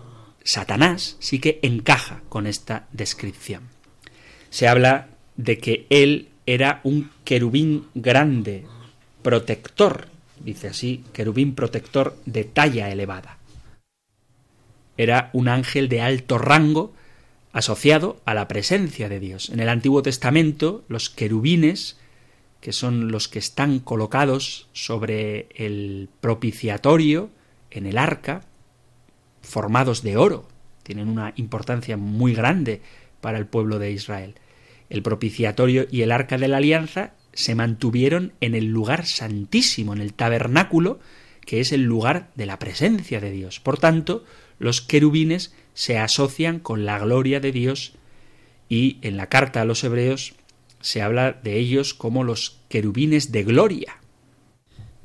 [0.43, 3.63] Satanás sí que encaja con esta descripción.
[4.49, 8.65] Se habla de que él era un querubín grande,
[9.21, 10.07] protector,
[10.43, 13.37] dice así, querubín protector de talla elevada.
[14.97, 16.93] Era un ángel de alto rango
[17.53, 19.49] asociado a la presencia de Dios.
[19.49, 21.97] En el Antiguo Testamento, los querubines,
[22.59, 27.29] que son los que están colocados sobre el propiciatorio,
[27.71, 28.41] en el arca,
[29.41, 30.47] formados de oro.
[30.83, 32.81] Tienen una importancia muy grande
[33.21, 34.35] para el pueblo de Israel.
[34.89, 40.01] El propiciatorio y el arca de la alianza se mantuvieron en el lugar santísimo, en
[40.01, 40.99] el tabernáculo,
[41.45, 43.59] que es el lugar de la presencia de Dios.
[43.59, 44.23] Por tanto,
[44.59, 47.93] los querubines se asocian con la gloria de Dios
[48.69, 50.33] y en la carta a los hebreos
[50.81, 53.97] se habla de ellos como los querubines de gloria.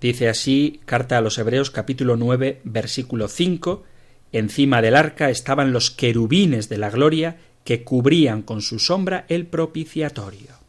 [0.01, 3.85] Dice así, carta a los hebreos capítulo 9 versículo 5,
[4.33, 9.47] Encima del arca estaban los querubines de la gloria que cubrían con su sombra el
[9.47, 10.65] propiciatorio.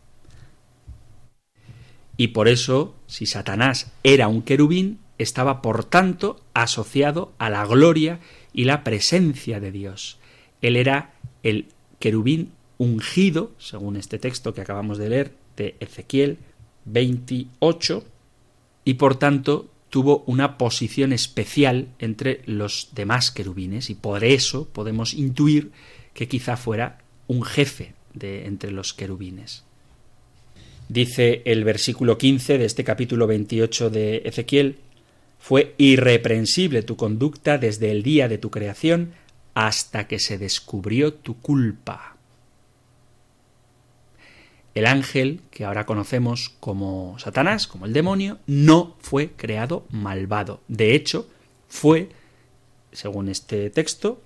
[2.18, 8.20] Y por eso, si Satanás era un querubín, estaba por tanto asociado a la gloria
[8.54, 10.18] y la presencia de Dios.
[10.62, 11.68] Él era el
[12.00, 16.40] querubín ungido, según este texto que acabamos de leer de Ezequiel
[16.86, 18.04] 28,
[18.86, 25.14] y por tanto tuvo una posición especial entre los demás querubines y por eso podemos
[25.14, 25.72] intuir
[26.14, 29.67] que quizá fuera un jefe de entre los querubines.
[30.90, 34.78] Dice el versículo 15 de este capítulo 28 de Ezequiel,
[35.38, 39.12] fue irreprensible tu conducta desde el día de tu creación
[39.54, 42.16] hasta que se descubrió tu culpa.
[44.76, 50.62] El ángel, que ahora conocemos como Satanás, como el demonio, no fue creado malvado.
[50.68, 51.28] De hecho,
[51.68, 52.10] fue,
[52.92, 54.22] según este texto,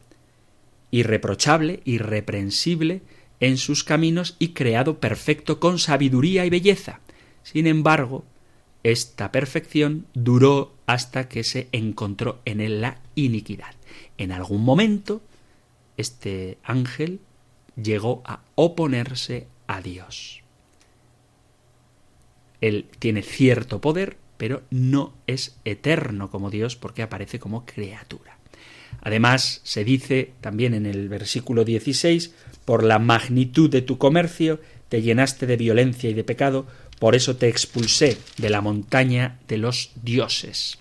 [0.91, 3.01] irreprochable, irreprensible
[3.41, 7.01] en sus caminos y creado perfecto con sabiduría y belleza.
[7.43, 8.23] Sin embargo,
[8.83, 13.75] esta perfección duró hasta que se encontró en él la iniquidad.
[14.17, 15.21] En algún momento,
[15.97, 17.19] este ángel
[17.75, 20.41] llegó a oponerse a Dios.
[22.61, 28.37] Él tiene cierto poder, pero no es eterno como Dios porque aparece como criatura.
[29.01, 32.33] Además, se dice también en el versículo 16,
[32.65, 36.67] por la magnitud de tu comercio te llenaste de violencia y de pecado,
[36.99, 40.79] por eso te expulsé de la montaña de los dioses.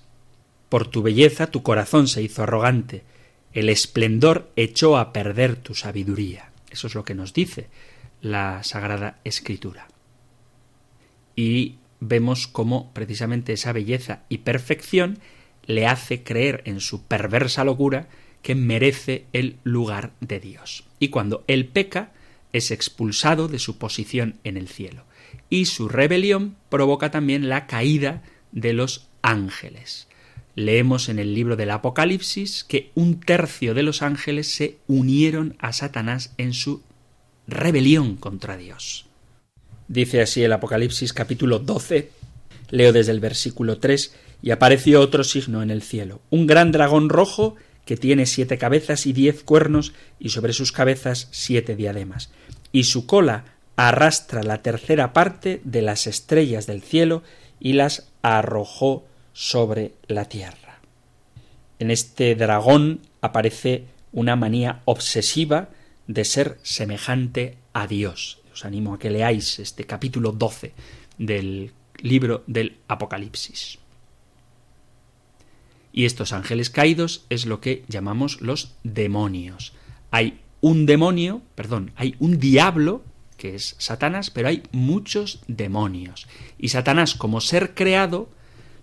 [0.68, 3.04] Por tu belleza tu corazón se hizo arrogante,
[3.52, 6.50] el esplendor echó a perder tu sabiduría.
[6.70, 7.68] Eso es lo que nos dice
[8.20, 9.88] la Sagrada Escritura
[11.40, 15.18] y vemos cómo precisamente esa belleza y perfección
[15.64, 18.08] le hace creer en su perversa locura
[18.42, 20.84] que merece el lugar de Dios.
[20.98, 22.12] Y cuando él peca,
[22.52, 25.04] es expulsado de su posición en el cielo.
[25.48, 28.22] Y su rebelión provoca también la caída
[28.52, 30.08] de los ángeles.
[30.56, 35.72] Leemos en el libro del Apocalipsis que un tercio de los ángeles se unieron a
[35.72, 36.82] Satanás en su
[37.46, 39.06] rebelión contra Dios.
[39.88, 42.10] Dice así el Apocalipsis capítulo 12,
[42.70, 47.08] leo desde el versículo 3, y apareció otro signo en el cielo, un gran dragón
[47.08, 52.30] rojo que tiene siete cabezas y diez cuernos, y sobre sus cabezas siete diademas.
[52.72, 53.44] Y su cola
[53.76, 57.22] arrastra la tercera parte de las estrellas del cielo
[57.58, 60.80] y las arrojó sobre la tierra.
[61.78, 65.70] En este dragón aparece una manía obsesiva
[66.06, 68.40] de ser semejante a Dios.
[68.52, 70.72] Os animo a que leáis este capítulo 12
[71.18, 73.78] del libro del Apocalipsis.
[75.92, 79.72] Y estos ángeles caídos es lo que llamamos los demonios.
[80.10, 83.02] Hay un demonio, perdón, hay un diablo,
[83.36, 86.28] que es Satanás, pero hay muchos demonios.
[86.58, 88.28] Y Satanás, como ser creado,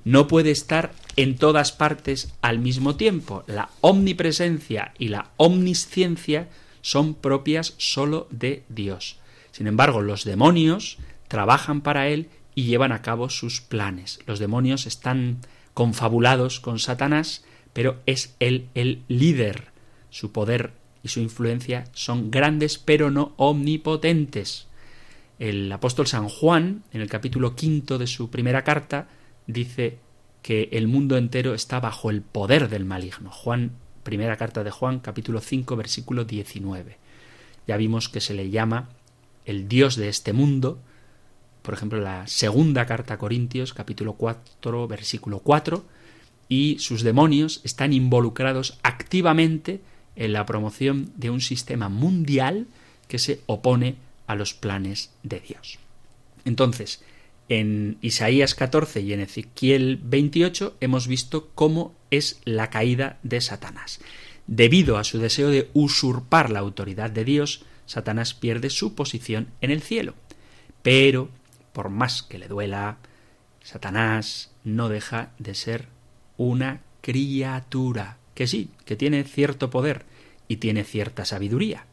[0.03, 3.43] no puede estar en todas partes al mismo tiempo.
[3.45, 6.47] La omnipresencia y la omnisciencia
[6.81, 9.19] son propias sólo de Dios.
[9.51, 14.19] Sin embargo, los demonios trabajan para él y llevan a cabo sus planes.
[14.25, 15.39] Los demonios están
[15.77, 19.65] confabulados con Satanás, pero es él el líder.
[20.09, 24.65] Su poder y su influencia son grandes, pero no omnipotentes.
[25.37, 29.07] El apóstol San Juan, en el capítulo quinto de su primera carta,
[29.45, 29.99] dice
[30.41, 33.29] que el mundo entero está bajo el poder del maligno.
[33.29, 36.97] Juan, primera carta de Juan, capítulo 5, versículo 19.
[37.67, 38.89] Ya vimos que se le llama
[39.45, 40.79] el Dios de este mundo,
[41.67, 45.84] por ejemplo, la segunda carta a Corintios, capítulo 4, versículo 4,
[46.47, 49.82] y sus demonios están involucrados activamente
[50.15, 52.67] en la promoción de un sistema mundial
[53.10, 53.95] que se opone
[54.27, 55.77] a los planes de Dios.
[56.45, 57.03] Entonces,
[57.49, 63.99] en Isaías 14 y en Ezequiel 28 hemos visto cómo es la caída de Satanás.
[64.47, 69.71] Debido a su deseo de usurpar la autoridad de Dios, Satanás pierde su posición en
[69.71, 70.13] el cielo.
[70.82, 71.27] Pero
[71.77, 72.97] por más que le duela,
[73.61, 75.89] Satanás no deja de ser
[76.35, 80.03] una criatura, que sí, que tiene cierto poder
[80.47, 81.85] y tiene cierta sabiduría,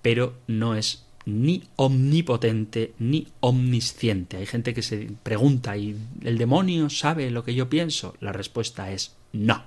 [0.00, 4.38] pero no es ni omnipotente ni omnisciente.
[4.38, 8.16] Hay gente que se pregunta, ¿y el demonio sabe lo que yo pienso?
[8.20, 9.64] La respuesta es no.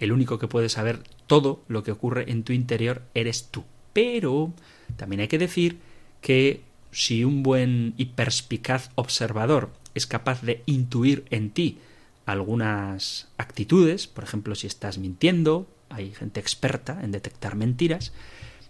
[0.00, 3.62] El único que puede saber todo lo que ocurre en tu interior eres tú.
[3.92, 4.52] Pero
[4.96, 5.78] también hay que decir
[6.20, 11.78] que si un buen y perspicaz observador es capaz de intuir en ti
[12.26, 18.12] algunas actitudes, por ejemplo, si estás mintiendo, hay gente experta en detectar mentiras,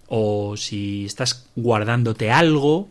[0.07, 2.89] o si estás guardándote algo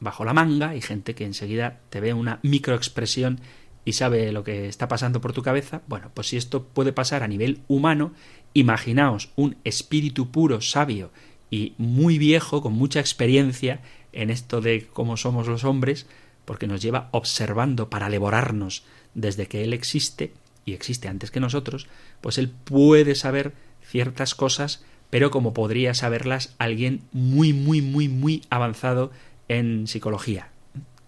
[0.00, 3.40] bajo la manga, hay gente que enseguida te ve una microexpresión
[3.84, 7.22] y sabe lo que está pasando por tu cabeza, bueno, pues si esto puede pasar
[7.22, 8.12] a nivel humano,
[8.54, 11.10] imaginaos un espíritu puro, sabio
[11.50, 13.80] y muy viejo, con mucha experiencia,
[14.14, 16.06] en esto de cómo somos los hombres,
[16.44, 20.32] porque nos lleva observando para devorarnos desde que Él existe,
[20.64, 21.86] y existe antes que nosotros,
[22.20, 28.42] pues Él puede saber ciertas cosas, pero como podría saberlas alguien muy, muy, muy, muy
[28.50, 29.12] avanzado
[29.48, 30.48] en psicología,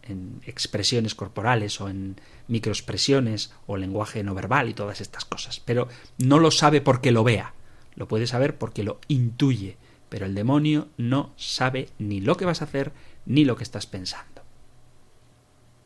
[0.02, 2.16] en expresiones corporales o en
[2.48, 5.60] microexpresiones o lenguaje no verbal y todas estas cosas.
[5.60, 5.88] Pero
[6.18, 7.54] no lo sabe porque lo vea,
[7.94, 9.76] lo puede saber porque lo intuye,
[10.08, 12.92] pero el demonio no sabe ni lo que vas a hacer
[13.24, 14.42] ni lo que estás pensando.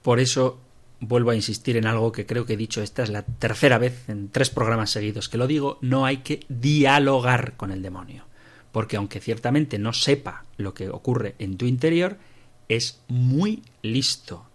[0.03, 0.61] Por eso
[1.01, 4.09] vuelvo a insistir en algo que creo que he dicho, esta es la tercera vez
[4.09, 8.25] en tres programas seguidos que lo digo, no hay que dialogar con el demonio,
[8.71, 12.19] porque aunque ciertamente no sepa lo que ocurre en tu interior,
[12.69, 14.47] es muy listo,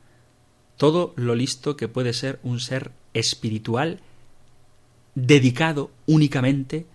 [0.77, 4.01] todo lo listo que puede ser un ser espiritual
[5.15, 6.85] dedicado únicamente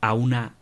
[0.00, 0.54] a una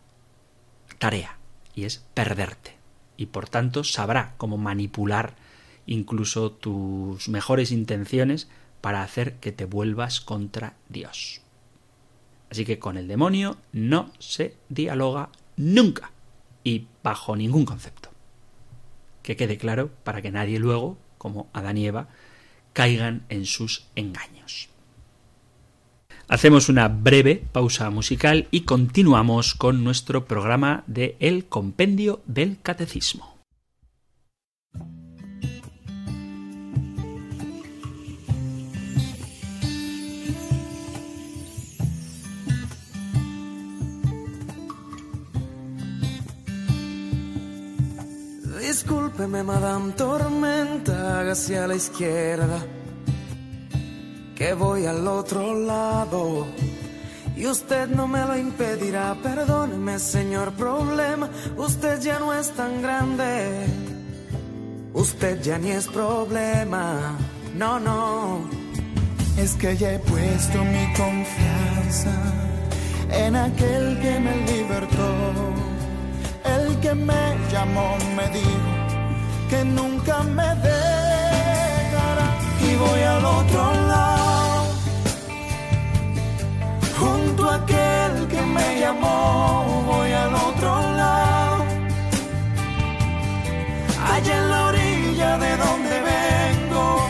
[0.98, 1.39] tarea
[1.80, 2.76] y es perderte.
[3.16, 5.34] Y por tanto sabrá cómo manipular
[5.86, 8.48] incluso tus mejores intenciones
[8.80, 11.42] para hacer que te vuelvas contra Dios.
[12.50, 16.12] Así que con el demonio no se dialoga nunca
[16.64, 18.10] y bajo ningún concepto.
[19.22, 22.08] Que quede claro para que nadie luego, como Adán y Eva,
[22.72, 24.69] caigan en sus engaños.
[26.30, 33.34] Hacemos una breve pausa musical y continuamos con nuestro programa de El Compendio del Catecismo.
[48.60, 52.64] Discúlpeme, Madame Tormenta, hacia la izquierda
[54.40, 56.46] que voy al otro lado.
[57.36, 61.28] Y usted no me lo impedirá, perdóneme señor problema,
[61.58, 63.66] usted ya no es tan grande,
[64.94, 67.18] usted ya ni es problema,
[67.54, 68.40] no, no.
[69.36, 72.14] Es que ya he puesto mi confianza
[73.10, 75.10] en aquel que me libertó.
[76.56, 78.72] El que me llamó me dijo
[79.50, 82.28] que nunca me dejará
[82.66, 83.79] y voy al otro lado,
[88.30, 91.64] que me llamó, voy al otro lado,
[94.12, 97.08] allá en la orilla de donde vengo,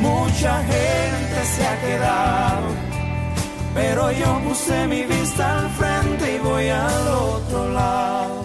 [0.00, 2.92] mucha gente se ha quedado
[3.74, 8.42] pero yo puse mi vista al frente y voy al otro lado.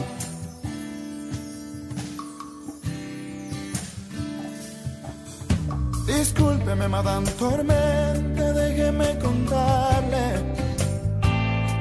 [6.06, 10.67] Discúlpeme, Madame Tormente, déjeme contarle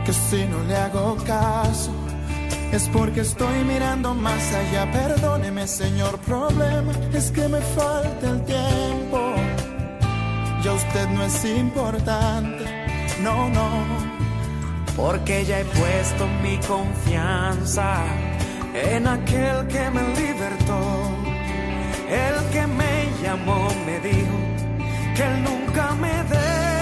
[0.07, 1.93] que si no le hago caso
[2.73, 4.91] es porque estoy mirando más allá.
[4.93, 9.35] Perdóneme, señor, problema es que me falta el tiempo.
[10.63, 12.87] Ya usted no es importante
[13.23, 13.71] no, no,
[14.95, 18.05] porque ya he puesto mi confianza
[18.75, 21.11] en aquel que me libertó,
[22.09, 24.39] el que me llamó me dijo
[25.15, 26.76] que él nunca me dejará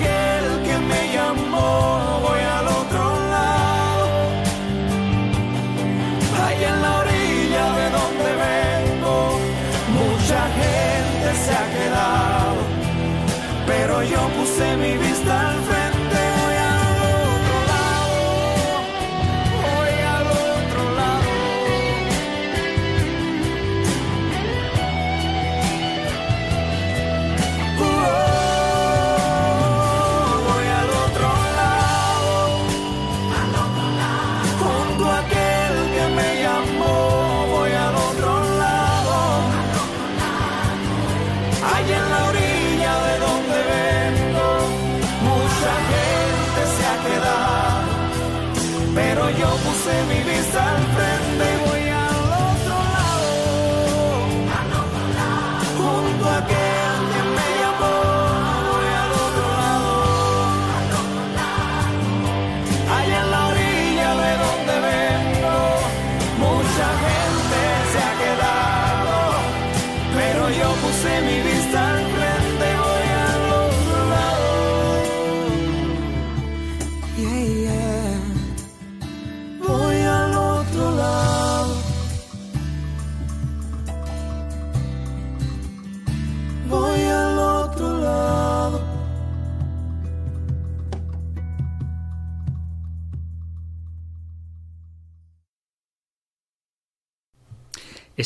[0.00, 0.29] junto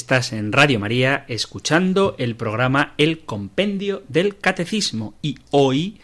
[0.05, 5.99] Estás en Radio María escuchando el programa El Compendio del Catecismo y hoy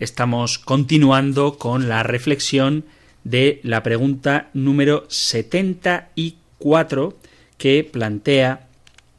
[0.00, 2.84] estamos continuando con la reflexión
[3.22, 7.16] de la pregunta número 74
[7.56, 8.66] que plantea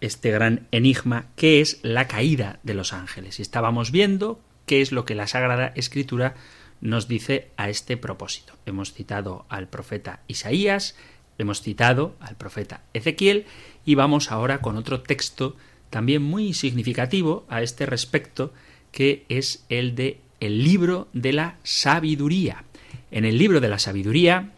[0.02, 3.40] este gran enigma que es la caída de los ángeles.
[3.40, 6.36] Y estábamos viendo qué es lo que la Sagrada Escritura
[6.82, 8.58] nos dice a este propósito.
[8.66, 10.98] Hemos citado al profeta Isaías,
[11.38, 13.46] hemos citado al profeta Ezequiel
[13.86, 15.56] y vamos ahora con otro texto
[15.90, 18.54] también muy significativo a este respecto
[18.92, 22.64] que es el de el libro de la sabiduría.
[23.12, 24.52] En el libro de la sabiduría,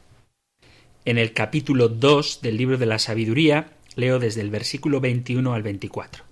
[1.06, 5.64] en el capítulo 2 del libro de la sabiduría, leo desde el versículo 21 al
[5.64, 6.24] 24.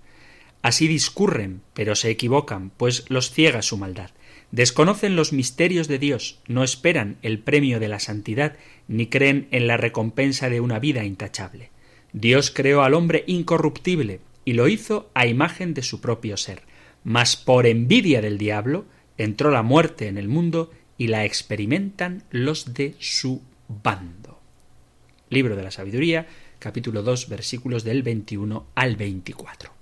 [0.61, 4.09] Así discurren, pero se equivocan, pues los ciega su maldad.
[4.51, 8.55] Desconocen los misterios de Dios, no esperan el premio de la santidad,
[8.87, 11.71] ni creen en la recompensa de una vida intachable.
[12.13, 16.61] Dios creó al hombre incorruptible y lo hizo a imagen de su propio ser.
[17.03, 18.85] Mas por envidia del diablo
[19.17, 24.39] entró la muerte en el mundo y la experimentan los de su bando.
[25.29, 26.27] Libro de la Sabiduría,
[26.59, 29.74] capítulo 2, versículos del 21 al 24.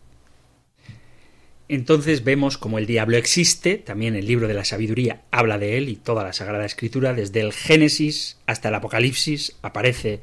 [1.70, 5.90] Entonces vemos como el diablo existe, también el libro de la sabiduría habla de él
[5.90, 10.22] y toda la Sagrada Escritura, desde el Génesis hasta el Apocalipsis aparece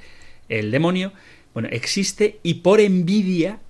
[0.49, 1.13] el demonio,
[1.55, 3.61] bueno, existe y por envidia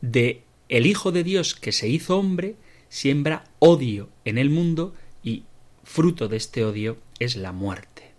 [0.00, 2.56] de el Hijo de Dios que se hizo hombre,
[2.88, 5.44] siembra odio en el mundo y
[5.84, 8.12] fruto de este odio es la muerte.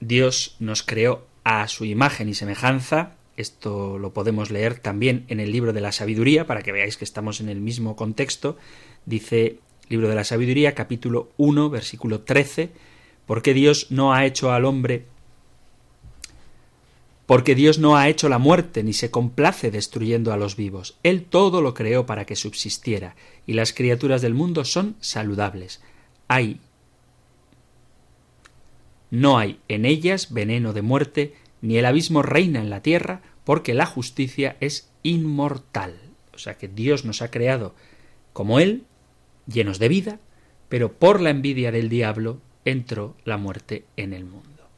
[0.00, 5.50] Dios nos creó a su imagen y semejanza, esto lo podemos leer también en el
[5.50, 8.56] libro de la sabiduría, para que veáis que estamos en el mismo contexto.
[9.06, 12.70] Dice libro de la sabiduría, capítulo 1, versículo 13,
[13.26, 15.06] porque Dios no ha hecho al hombre
[17.30, 20.98] porque Dios no ha hecho la muerte ni se complace destruyendo a los vivos.
[21.04, 23.14] Él todo lo creó para que subsistiera,
[23.46, 25.80] y las criaturas del mundo son saludables.
[26.26, 26.58] Hay
[29.10, 33.74] no hay en ellas veneno de muerte, ni el abismo reina en la tierra, porque
[33.74, 36.00] la justicia es inmortal.
[36.34, 37.74] O sea que Dios nos ha creado
[38.32, 38.84] como Él,
[39.46, 40.20] llenos de vida,
[40.68, 44.68] pero por la envidia del diablo entró la muerte en el mundo.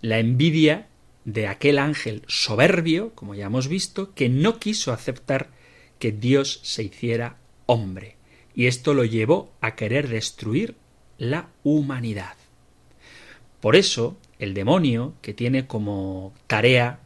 [0.00, 0.88] La envidia
[1.24, 5.50] de aquel ángel soberbio, como ya hemos visto, que no quiso aceptar
[5.98, 8.16] que Dios se hiciera hombre,
[8.54, 10.76] y esto lo llevó a querer destruir
[11.18, 12.36] la humanidad.
[13.60, 17.00] Por eso, el demonio, que tiene como tarea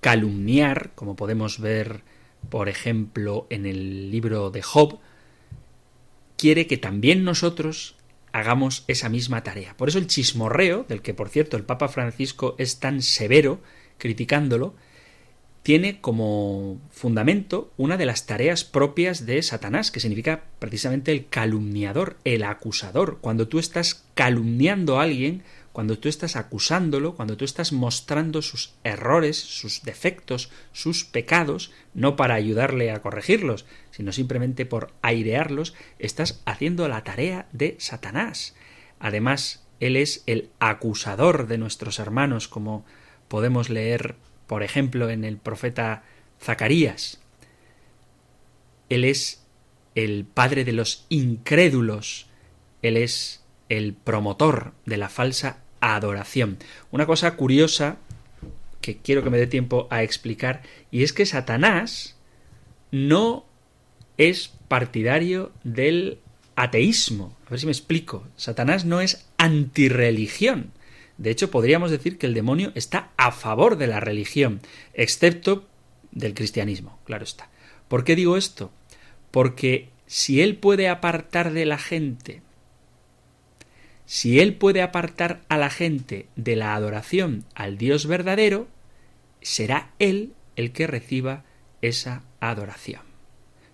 [0.00, 2.02] calumniar, como podemos ver,
[2.48, 4.98] por ejemplo, en el libro de Job,
[6.36, 7.96] quiere que también nosotros
[8.32, 9.76] hagamos esa misma tarea.
[9.76, 13.60] Por eso el chismorreo, del que por cierto el Papa Francisco es tan severo
[13.98, 14.74] criticándolo,
[15.62, 22.16] tiene como fundamento una de las tareas propias de Satanás, que significa precisamente el calumniador,
[22.24, 23.18] el acusador.
[23.20, 28.74] Cuando tú estás calumniando a alguien, cuando tú estás acusándolo, cuando tú estás mostrando sus
[28.84, 36.42] errores, sus defectos, sus pecados, no para ayudarle a corregirlos, sino simplemente por airearlos, estás
[36.44, 38.54] haciendo la tarea de Satanás.
[38.98, 42.84] Además, él es el acusador de nuestros hermanos, como
[43.28, 44.16] podemos leer
[44.50, 46.02] por ejemplo, en el profeta
[46.42, 47.20] Zacarías.
[48.88, 49.46] Él es
[49.94, 52.26] el padre de los incrédulos,
[52.82, 53.39] él es
[53.70, 56.58] el promotor de la falsa adoración.
[56.90, 57.96] Una cosa curiosa
[58.82, 62.16] que quiero que me dé tiempo a explicar, y es que Satanás
[62.90, 63.46] no
[64.18, 66.18] es partidario del
[66.56, 67.36] ateísmo.
[67.46, 68.26] A ver si me explico.
[68.36, 70.72] Satanás no es antirreligión.
[71.16, 74.60] De hecho, podríamos decir que el demonio está a favor de la religión,
[74.94, 75.66] excepto
[76.12, 77.50] del cristianismo, claro está.
[77.88, 78.72] ¿Por qué digo esto?
[79.30, 82.42] Porque si él puede apartar de la gente,
[84.10, 88.66] si él puede apartar a la gente de la adoración al Dios verdadero,
[89.40, 91.44] será él el que reciba
[91.80, 93.02] esa adoración.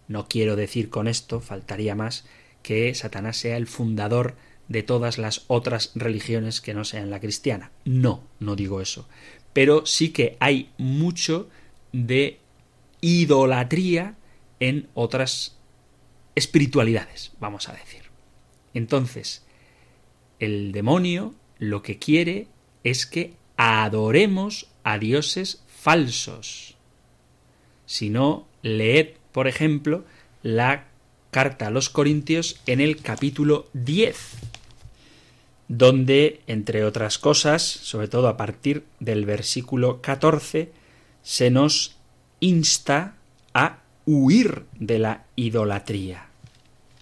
[0.08, 2.26] No quiero decir con esto, faltaría más,
[2.62, 4.34] que Satanás sea el fundador
[4.68, 7.70] de todas las otras religiones que no sean la cristiana.
[7.86, 9.08] No, no digo eso.
[9.54, 11.48] Pero sí que hay mucho
[11.94, 12.40] de
[13.00, 14.16] idolatría
[14.60, 15.56] en otras
[16.34, 18.02] espiritualidades, vamos a decir.
[18.74, 19.45] Entonces,
[20.38, 22.46] el demonio lo que quiere
[22.84, 26.76] es que adoremos a dioses falsos.
[27.86, 30.04] Si no, leed, por ejemplo,
[30.42, 30.86] la
[31.30, 34.46] carta a los Corintios en el capítulo 10
[35.68, 40.70] donde, entre otras cosas, sobre todo a partir del versículo 14,
[41.22, 41.96] se nos
[42.40, 43.16] insta
[43.52, 46.28] a huir de la idolatría.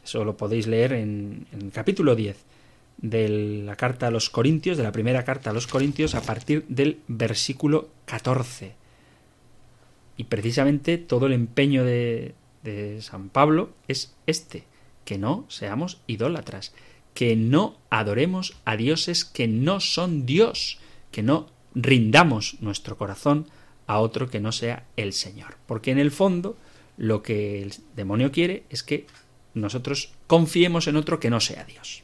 [0.02, 2.36] Eso lo podéis leer en, el capítulo 10
[3.04, 3.28] de
[3.64, 7.00] la carta a los Corintios, de la primera carta a los Corintios, a partir del
[7.06, 8.72] versículo 14.
[10.16, 14.64] Y precisamente todo el empeño de, de San Pablo es este,
[15.04, 16.72] que no seamos idólatras
[17.14, 20.78] que no adoremos a dioses que no son Dios,
[21.12, 23.46] que no rindamos nuestro corazón
[23.86, 25.56] a otro que no sea el Señor.
[25.66, 26.56] Porque en el fondo
[26.96, 29.06] lo que el demonio quiere es que
[29.54, 32.03] nosotros confiemos en otro que no sea Dios.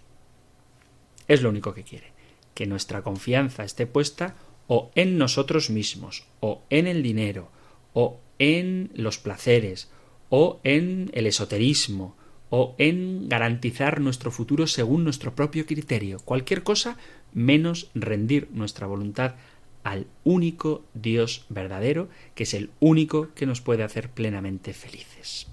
[1.31, 2.09] Es lo único que quiere,
[2.55, 4.35] que nuestra confianza esté puesta
[4.67, 7.53] o en nosotros mismos, o en el dinero,
[7.93, 9.93] o en los placeres,
[10.29, 12.17] o en el esoterismo,
[12.49, 16.19] o en garantizar nuestro futuro según nuestro propio criterio.
[16.19, 16.97] Cualquier cosa
[17.33, 19.37] menos rendir nuestra voluntad
[19.85, 25.47] al único Dios verdadero, que es el único que nos puede hacer plenamente felices.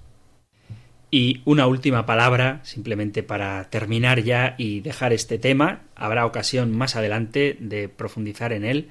[1.10, 5.82] Y una última palabra, simplemente para terminar ya y dejar este tema.
[5.94, 8.88] Habrá ocasión más adelante de profundizar en él.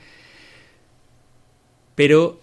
[1.95, 2.41] Pero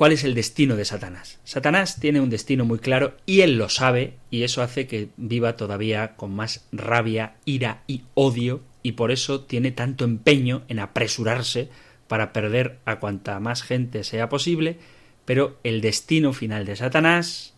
[0.00, 1.40] ¿Cuál es el destino de Satanás?
[1.44, 5.58] Satanás tiene un destino muy claro y él lo sabe y eso hace que viva
[5.58, 11.68] todavía con más rabia, ira y odio y por eso tiene tanto empeño en apresurarse
[12.08, 14.78] para perder a cuanta más gente sea posible,
[15.26, 17.52] pero el destino final de Satanás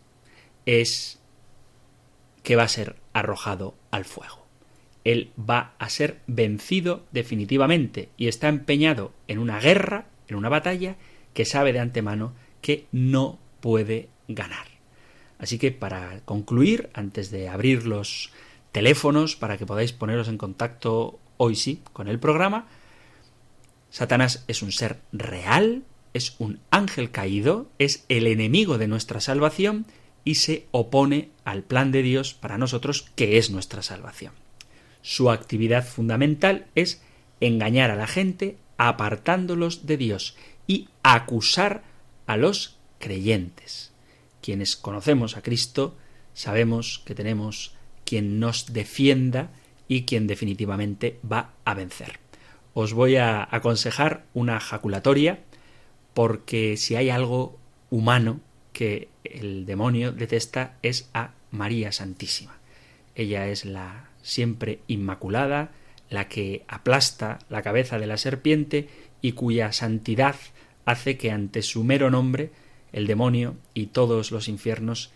[0.66, 1.18] es
[2.42, 4.46] que va a ser arrojado al fuego.
[5.04, 10.96] Él va a ser vencido definitivamente y está empeñado en una guerra, en una batalla,
[11.34, 14.66] que sabe de antemano que no puede ganar.
[15.38, 18.32] Así que para concluir, antes de abrir los
[18.70, 22.68] teléfonos para que podáis poneros en contacto hoy sí con el programa,
[23.90, 25.82] Satanás es un ser real,
[26.14, 29.86] es un ángel caído, es el enemigo de nuestra salvación
[30.24, 34.32] y se opone al plan de Dios para nosotros, que es nuestra salvación.
[35.02, 37.02] Su actividad fundamental es
[37.40, 41.82] engañar a la gente apartándolos de Dios y acusar
[42.26, 43.92] a los creyentes.
[44.40, 45.96] Quienes conocemos a Cristo
[46.34, 49.50] sabemos que tenemos quien nos defienda
[49.88, 52.20] y quien definitivamente va a vencer.
[52.74, 55.40] Os voy a aconsejar una jaculatoria
[56.14, 57.58] porque si hay algo
[57.90, 58.40] humano
[58.83, 62.59] que el demonio detesta es a María Santísima.
[63.14, 65.70] Ella es la siempre inmaculada,
[66.11, 68.89] la que aplasta la cabeza de la serpiente
[69.20, 70.35] y cuya santidad
[70.85, 72.51] hace que ante su mero nombre
[72.93, 75.12] el demonio y todos los infiernos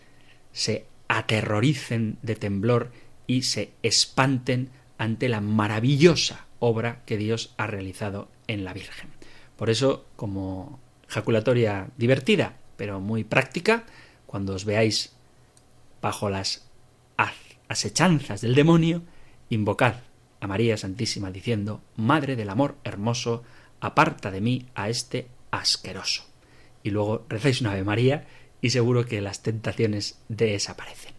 [0.53, 2.93] se aterroricen de temblor
[3.27, 9.09] y se espanten ante la maravillosa obra que Dios ha realizado en la Virgen.
[9.57, 13.85] Por eso, como jaculatoria divertida, pero muy práctica,
[14.25, 15.13] cuando os veáis
[16.01, 16.65] bajo las
[17.67, 19.01] asechanzas del demonio,
[19.49, 19.95] invocad
[20.39, 23.43] a María Santísima diciendo, Madre del Amor Hermoso,
[23.81, 26.23] aparta de mí a este asqueroso.
[26.83, 28.27] Y luego rezáis una Ave María
[28.61, 31.13] y seguro que las tentaciones desaparecen.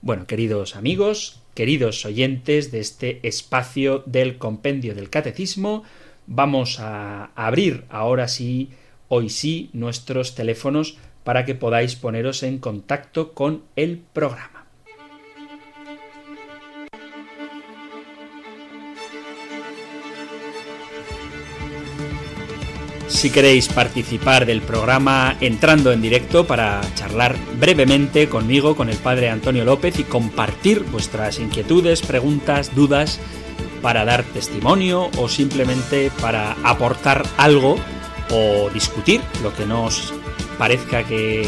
[0.00, 5.84] Bueno, queridos amigos, queridos oyentes de este espacio del compendio del catecismo,
[6.26, 8.70] vamos a abrir ahora sí,
[9.10, 14.64] hoy sí, nuestros teléfonos para que podáis poneros en contacto con el programa.
[23.08, 29.28] Si queréis participar del programa entrando en directo para charlar brevemente conmigo, con el padre
[29.28, 33.20] Antonio López y compartir vuestras inquietudes, preguntas, dudas,
[33.82, 37.76] para dar testimonio o simplemente para aportar algo
[38.32, 40.12] o discutir lo que nos
[40.58, 41.46] parezca que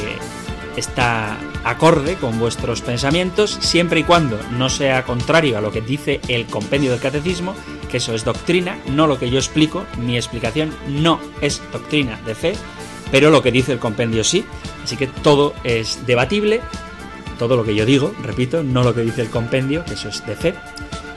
[0.77, 6.21] está acorde con vuestros pensamientos, siempre y cuando no sea contrario a lo que dice
[6.29, 7.55] el compendio del catecismo,
[7.91, 12.35] que eso es doctrina, no lo que yo explico, mi explicación no es doctrina de
[12.35, 12.55] fe,
[13.11, 14.45] pero lo que dice el compendio sí,
[14.83, 16.63] así que todo es debatible,
[17.39, 20.25] todo lo que yo digo, repito, no lo que dice el compendio, que eso es
[20.27, 20.55] de fe,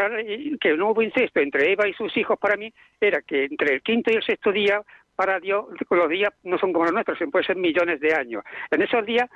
[0.59, 3.81] que no hubo incesto entre Eva y sus hijos para mí era que entre el
[3.81, 4.81] quinto y el sexto día
[5.15, 8.43] para Dios los días no son como los nuestros, pueden ser millones de años.
[8.69, 9.29] En esos días,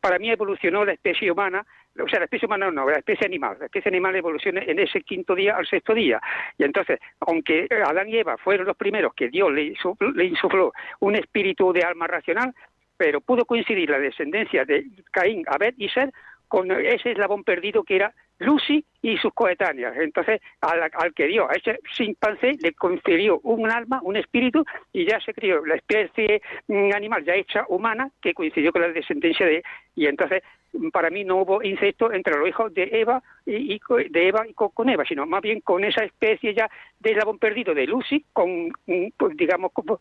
[0.00, 1.66] para mí evolucionó la especie humana,
[1.98, 3.56] o sea, la especie humana no, la especie animal.
[3.58, 6.20] La especie animal evoluciona en ese quinto día al sexto día.
[6.58, 11.72] Y entonces, aunque Adán y Eva fueron los primeros que Dios le insufló un espíritu
[11.72, 12.54] de alma racional,
[12.96, 16.12] pero pudo coincidir la descendencia de Caín, Abed y Ser
[16.48, 19.96] con ese eslabón perdido que era Lucy y sus coetáneas.
[19.96, 25.20] Entonces, al, que dio a ese chimpancé le concedió un alma, un espíritu, y ya
[25.20, 29.62] se crió la especie mm, animal ya hecha humana que coincidió con la descendencia de...
[29.94, 30.42] Y entonces
[30.92, 34.88] para mí no hubo incesto entre los hijos de Eva y, de Eva y con,
[34.88, 36.70] Eva, sino más bien con esa especie ya
[37.00, 38.70] de eslabón perdido de Lucy con,
[39.16, 40.00] pues, digamos, como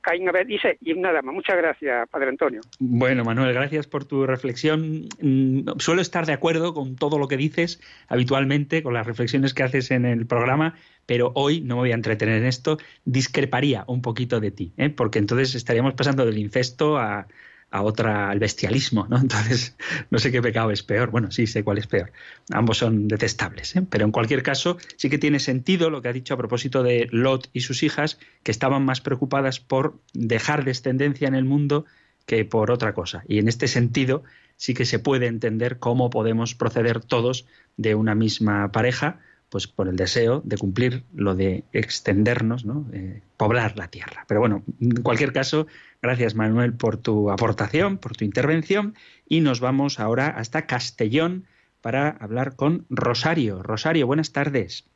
[0.00, 1.34] Caín Abel y y nada más.
[1.34, 2.60] Muchas gracias, Padre Antonio.
[2.78, 5.08] Bueno, Manuel, gracias por tu reflexión.
[5.20, 9.62] Mm, suelo estar de acuerdo con todo lo que dices habitualmente, con las reflexiones que
[9.62, 10.74] haces en el programa,
[11.06, 14.90] pero hoy no me voy a entretener en esto, discreparía un poquito de ti, ¿eh?
[14.90, 17.26] porque entonces estaríamos pasando del incesto a,
[17.70, 19.18] a otra al bestialismo, ¿no?
[19.20, 19.76] Entonces,
[20.10, 21.10] no sé qué pecado es peor.
[21.10, 22.12] Bueno, sí sé cuál es peor.
[22.50, 23.82] Ambos son detestables, ¿eh?
[23.88, 27.08] pero en cualquier caso sí que tiene sentido lo que ha dicho a propósito de
[27.10, 31.84] Lot y sus hijas, que estaban más preocupadas por dejar descendencia en el mundo
[32.26, 33.24] que por otra cosa.
[33.26, 34.22] Y en este sentido
[34.56, 37.46] sí que se puede entender cómo podemos proceder todos
[37.76, 42.86] de una misma pareja, pues por el deseo de cumplir lo de extendernos, ¿no?
[42.92, 44.24] Eh, poblar la tierra.
[44.28, 45.66] Pero bueno, en cualquier caso,
[46.00, 48.94] Gracias Manuel por tu aportación, por tu intervención
[49.28, 51.44] y nos vamos ahora hasta Castellón
[51.80, 53.62] para hablar con Rosario.
[53.62, 54.88] Rosario, buenas tardes.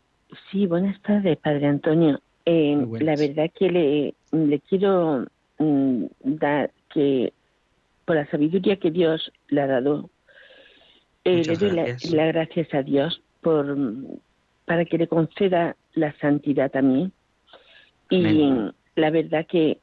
[0.51, 2.21] Sí, buenas tardes, Padre Antonio.
[2.47, 5.27] Eh, la verdad que le, le quiero
[5.59, 7.33] mm, dar que
[8.05, 10.09] por la sabiduría que Dios le ha dado,
[11.25, 13.77] eh, le doy las gracias a Dios por
[14.73, 17.13] para que le conceda la santidad a mí.
[18.09, 18.49] Y
[18.95, 19.81] la verdad que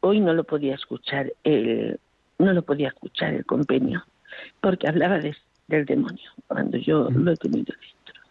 [0.00, 1.98] hoy no lo podía escuchar el,
[2.38, 4.04] no lo podía escuchar el convenio,
[4.60, 8.22] porque hablaba del demonio, cuando yo lo he tenido dentro.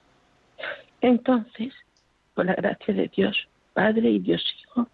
[1.01, 1.73] Entonces,
[2.35, 3.35] por la gracia de Dios,
[3.73, 4.87] Padre y Dios Hijo,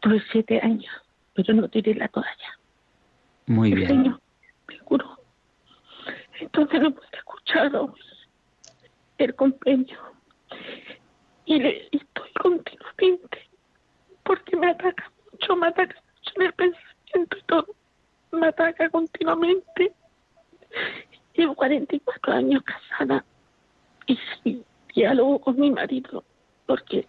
[0.00, 0.94] tuve siete años,
[1.34, 2.58] pero no tiré la toalla.
[3.44, 3.88] Muy bien.
[3.88, 4.20] Señor,
[4.66, 5.18] me curó.
[6.40, 7.70] Entonces no pude escuchar
[9.18, 9.98] el convenio.
[11.44, 13.48] Y le estoy continuamente,
[14.24, 17.66] porque me ataca mucho, me ataca mucho en el pensamiento y todo.
[18.32, 19.92] Me ataca continuamente.
[21.34, 23.24] Llevo 44 años casada
[24.06, 24.64] y sí,
[24.94, 26.24] diálogo con mi marido
[26.66, 27.06] porque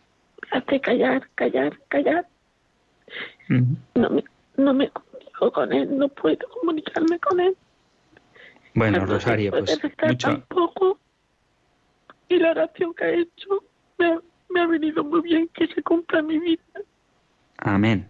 [0.51, 2.27] me hace callar, callar, callar.
[3.95, 4.23] No me
[4.59, 7.55] no me comunico con él, no puedo comunicarme con él.
[8.75, 10.27] Bueno, Rosario, pues mucho...
[10.27, 10.98] Tampoco.
[12.29, 13.63] Y la oración que ha hecho
[13.97, 16.63] me ha venido muy bien que se cumpla mi vida.
[17.57, 18.09] Amén.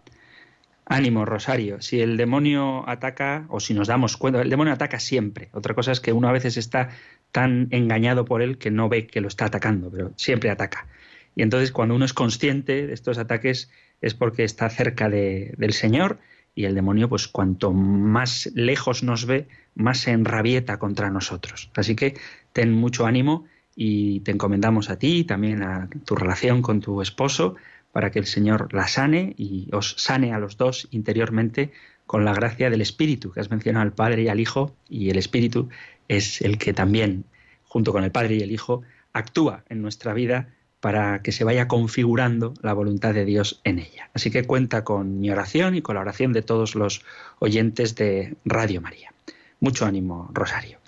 [0.86, 1.82] Ánimo, Rosario.
[1.82, 5.49] Si el demonio ataca, o si nos damos cuenta, el demonio ataca siempre.
[5.53, 6.89] Otra cosa es que uno a veces está
[7.32, 10.88] tan engañado por él que no ve que lo está atacando, pero siempre ataca.
[11.36, 16.20] Y entonces cuando uno es consciente de estos ataques es porque está cerca del Señor
[16.55, 21.70] y el demonio, pues cuanto más lejos nos ve, más se enrabieta contra nosotros.
[21.76, 22.15] Así que
[22.51, 23.45] ten mucho ánimo
[23.82, 27.55] y te encomendamos a ti y también a tu relación con tu esposo
[27.93, 31.71] para que el Señor la sane y os sane a los dos interiormente
[32.05, 35.17] con la gracia del Espíritu, que has mencionado al Padre y al Hijo, y el
[35.17, 35.69] Espíritu
[36.09, 37.23] es el que también,
[37.63, 38.82] junto con el Padre y el Hijo,
[39.13, 40.49] actúa en nuestra vida
[40.82, 44.09] para que se vaya configurando la voluntad de Dios en ella.
[44.13, 47.05] Así que cuenta con mi oración y con la oración de todos los
[47.39, 49.13] oyentes de Radio María.
[49.61, 50.80] Mucho ánimo, Rosario,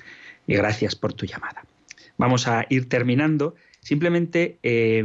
[0.46, 1.64] y gracias por tu llamada.
[2.22, 3.56] Vamos a ir terminando.
[3.80, 5.04] Simplemente eh,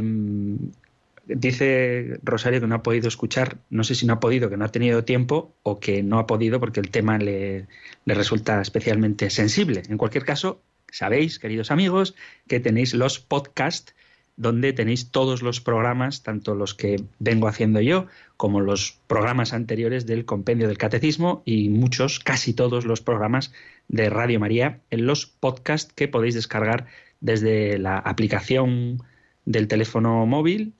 [1.25, 4.65] dice Rosario que no ha podido escuchar, no sé si no ha podido, que no
[4.65, 7.65] ha tenido tiempo o que no ha podido porque el tema le,
[8.05, 9.81] resulta especialmente sensible.
[9.89, 10.61] En cualquier caso,
[10.91, 12.13] sabéis, queridos amigos,
[12.47, 13.95] que tenéis los podcasts
[14.35, 18.05] donde tenéis todos los programas, tanto los que vengo haciendo yo
[18.37, 23.51] como los programas anteriores del compendio del catecismo y muchos, casi todos los programas
[23.87, 26.85] de Radio María en los podcasts que podéis descargar
[27.19, 29.03] desde la aplicación
[29.45, 30.73] del teléfono móvil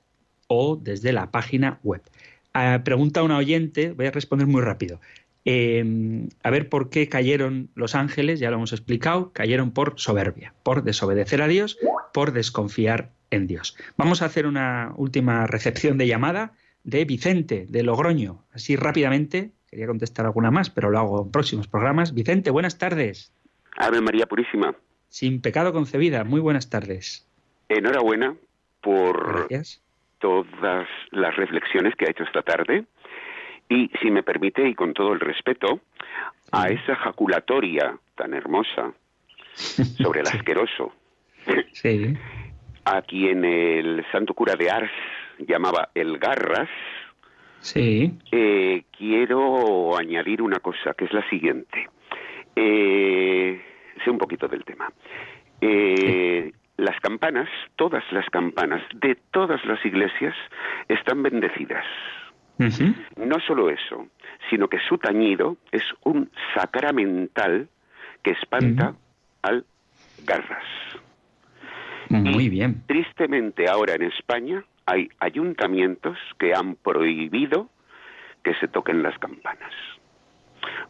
[0.46, 2.02] o desde la página web.
[2.54, 5.00] Ah, pregunta una oyente, voy a responder muy rápido.
[5.44, 10.52] Em, a ver por qué cayeron los ángeles, ya lo hemos explicado, cayeron por soberbia,
[10.62, 11.78] por desobedecer a Dios,
[12.12, 13.76] por desconfiar en Dios.
[13.96, 16.52] Vamos a hacer una última recepción de llamada
[16.84, 18.44] de Vicente, de Logroño.
[18.52, 22.14] Así rápidamente, quería contestar alguna más, pero lo hago en próximos programas.
[22.14, 23.32] Vicente, buenas tardes.
[23.76, 24.74] Ave María Purísima.
[25.08, 27.26] Sin pecado concebida, muy buenas tardes.
[27.68, 28.34] Enhorabuena
[28.80, 29.82] por Gracias
[30.18, 32.84] todas las reflexiones que ha hecho esta tarde
[33.68, 35.80] y, si me permite, y con todo el respeto,
[36.52, 38.92] a esa jaculatoria tan hermosa
[39.54, 40.92] sobre el asqueroso,
[41.72, 42.16] sí.
[42.84, 44.90] a quien el santo cura de Ars
[45.38, 46.70] llamaba el Garras,
[47.60, 48.12] sí.
[48.32, 51.90] Eh, quiero añadir una cosa, que es la siguiente.
[52.56, 53.60] Eh,
[54.04, 54.90] sé un poquito del tema.
[55.60, 60.34] Eh, las campanas, todas las campanas de todas las iglesias
[60.88, 61.84] están bendecidas.
[63.16, 64.08] No solo eso,
[64.50, 67.68] sino que su tañido es un sacramental
[68.22, 68.94] que espanta
[69.42, 69.64] al
[70.24, 70.64] garras.
[72.08, 72.82] Muy bien.
[72.86, 77.68] Tristemente ahora en España hay ayuntamientos que han prohibido
[78.42, 79.72] que se toquen las campanas.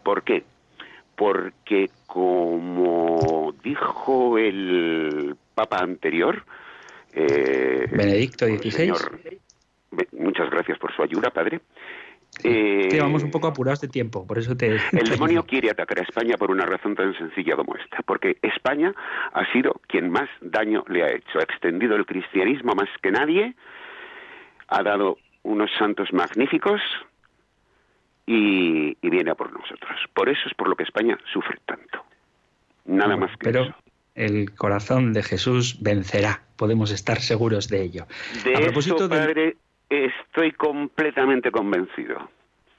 [0.03, 0.45] ¿Por qué?
[1.19, 6.45] Porque como dijo el Papa anterior,
[7.13, 8.93] eh, Benedicto XVI,
[10.13, 11.61] muchas gracias por su ayuda, Padre.
[12.45, 14.77] Eh, vamos un poco apurados de tiempo, por eso te...
[14.93, 18.95] El demonio quiere atacar a España por una razón tan sencilla como esta, porque España
[19.33, 23.57] ha sido quien más daño le ha hecho, ha extendido el cristianismo más que nadie,
[24.69, 26.81] ha dado unos santos magníficos
[28.29, 29.99] y, viene a por nosotros.
[30.15, 32.05] Por eso es por lo que España sufre tanto.
[32.85, 33.75] Nada más que pero...
[34.15, 38.07] el corazón de Jesús vencerá, podemos estar seguros de ello.
[38.45, 39.57] De a propósito Padre,
[39.91, 42.29] Estoy completamente convencido.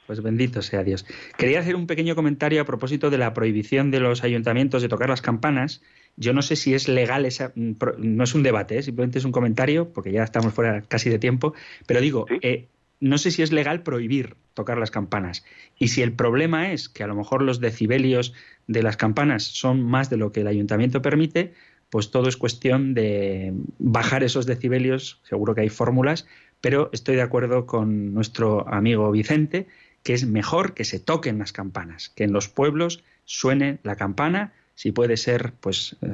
[0.06, 1.06] Pues bendito sea Dios.
[1.38, 5.10] Quería hacer un pequeño comentario a propósito de la prohibición de los ayuntamientos de tocar
[5.10, 5.82] las campanas.
[6.18, 7.52] Yo no sé si es legal esa.
[7.56, 8.84] Mm, no es un debate, ¿eh?
[8.84, 11.56] simplemente es un comentario, porque ya estamos fuera casi de tiempo.
[11.88, 12.68] Pero digo, eh,
[13.00, 15.46] no sé si es legal prohibir tocar las campanas.
[15.78, 18.34] Y si el problema es que a lo mejor los decibelios
[18.68, 21.54] de las campanas son más de lo que el ayuntamiento permite,
[21.90, 25.22] pues todo es cuestión de bajar esos decibelios.
[25.24, 26.28] Seguro que hay fórmulas
[26.62, 29.68] pero estoy de acuerdo con nuestro amigo Vicente,
[30.04, 34.54] que es mejor que se toquen las campanas, que en los pueblos suene la campana,
[34.76, 36.08] si puede ser pues eh,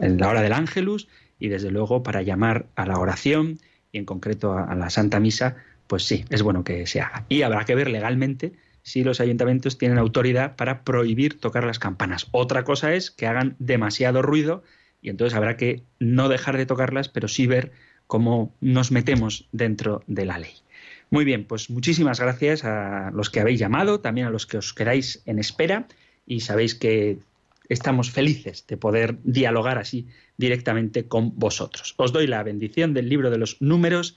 [0.00, 1.08] en la hora del ángelus
[1.38, 3.58] y desde luego para llamar a la oración
[3.92, 5.56] y en concreto a, la Santa Misa,
[5.88, 7.24] pues sí, es bueno que se haga.
[7.28, 12.28] Y habrá que ver legalmente si los ayuntamientos tienen autoridad para prohibir tocar las campanas.
[12.30, 14.62] Otra cosa es que hagan demasiado ruido
[15.02, 17.72] y entonces habrá que no dejar de tocarlas, pero sí ver
[18.06, 20.54] cómo nos metemos dentro de la ley.
[21.10, 24.74] Muy bien, pues muchísimas gracias a los que habéis llamado, también a los que os
[24.74, 25.86] quedáis en espera
[26.26, 27.18] y sabéis que
[27.68, 31.94] estamos felices de poder dialogar así directamente con vosotros.
[31.96, 34.16] Os doy la bendición del libro de los números.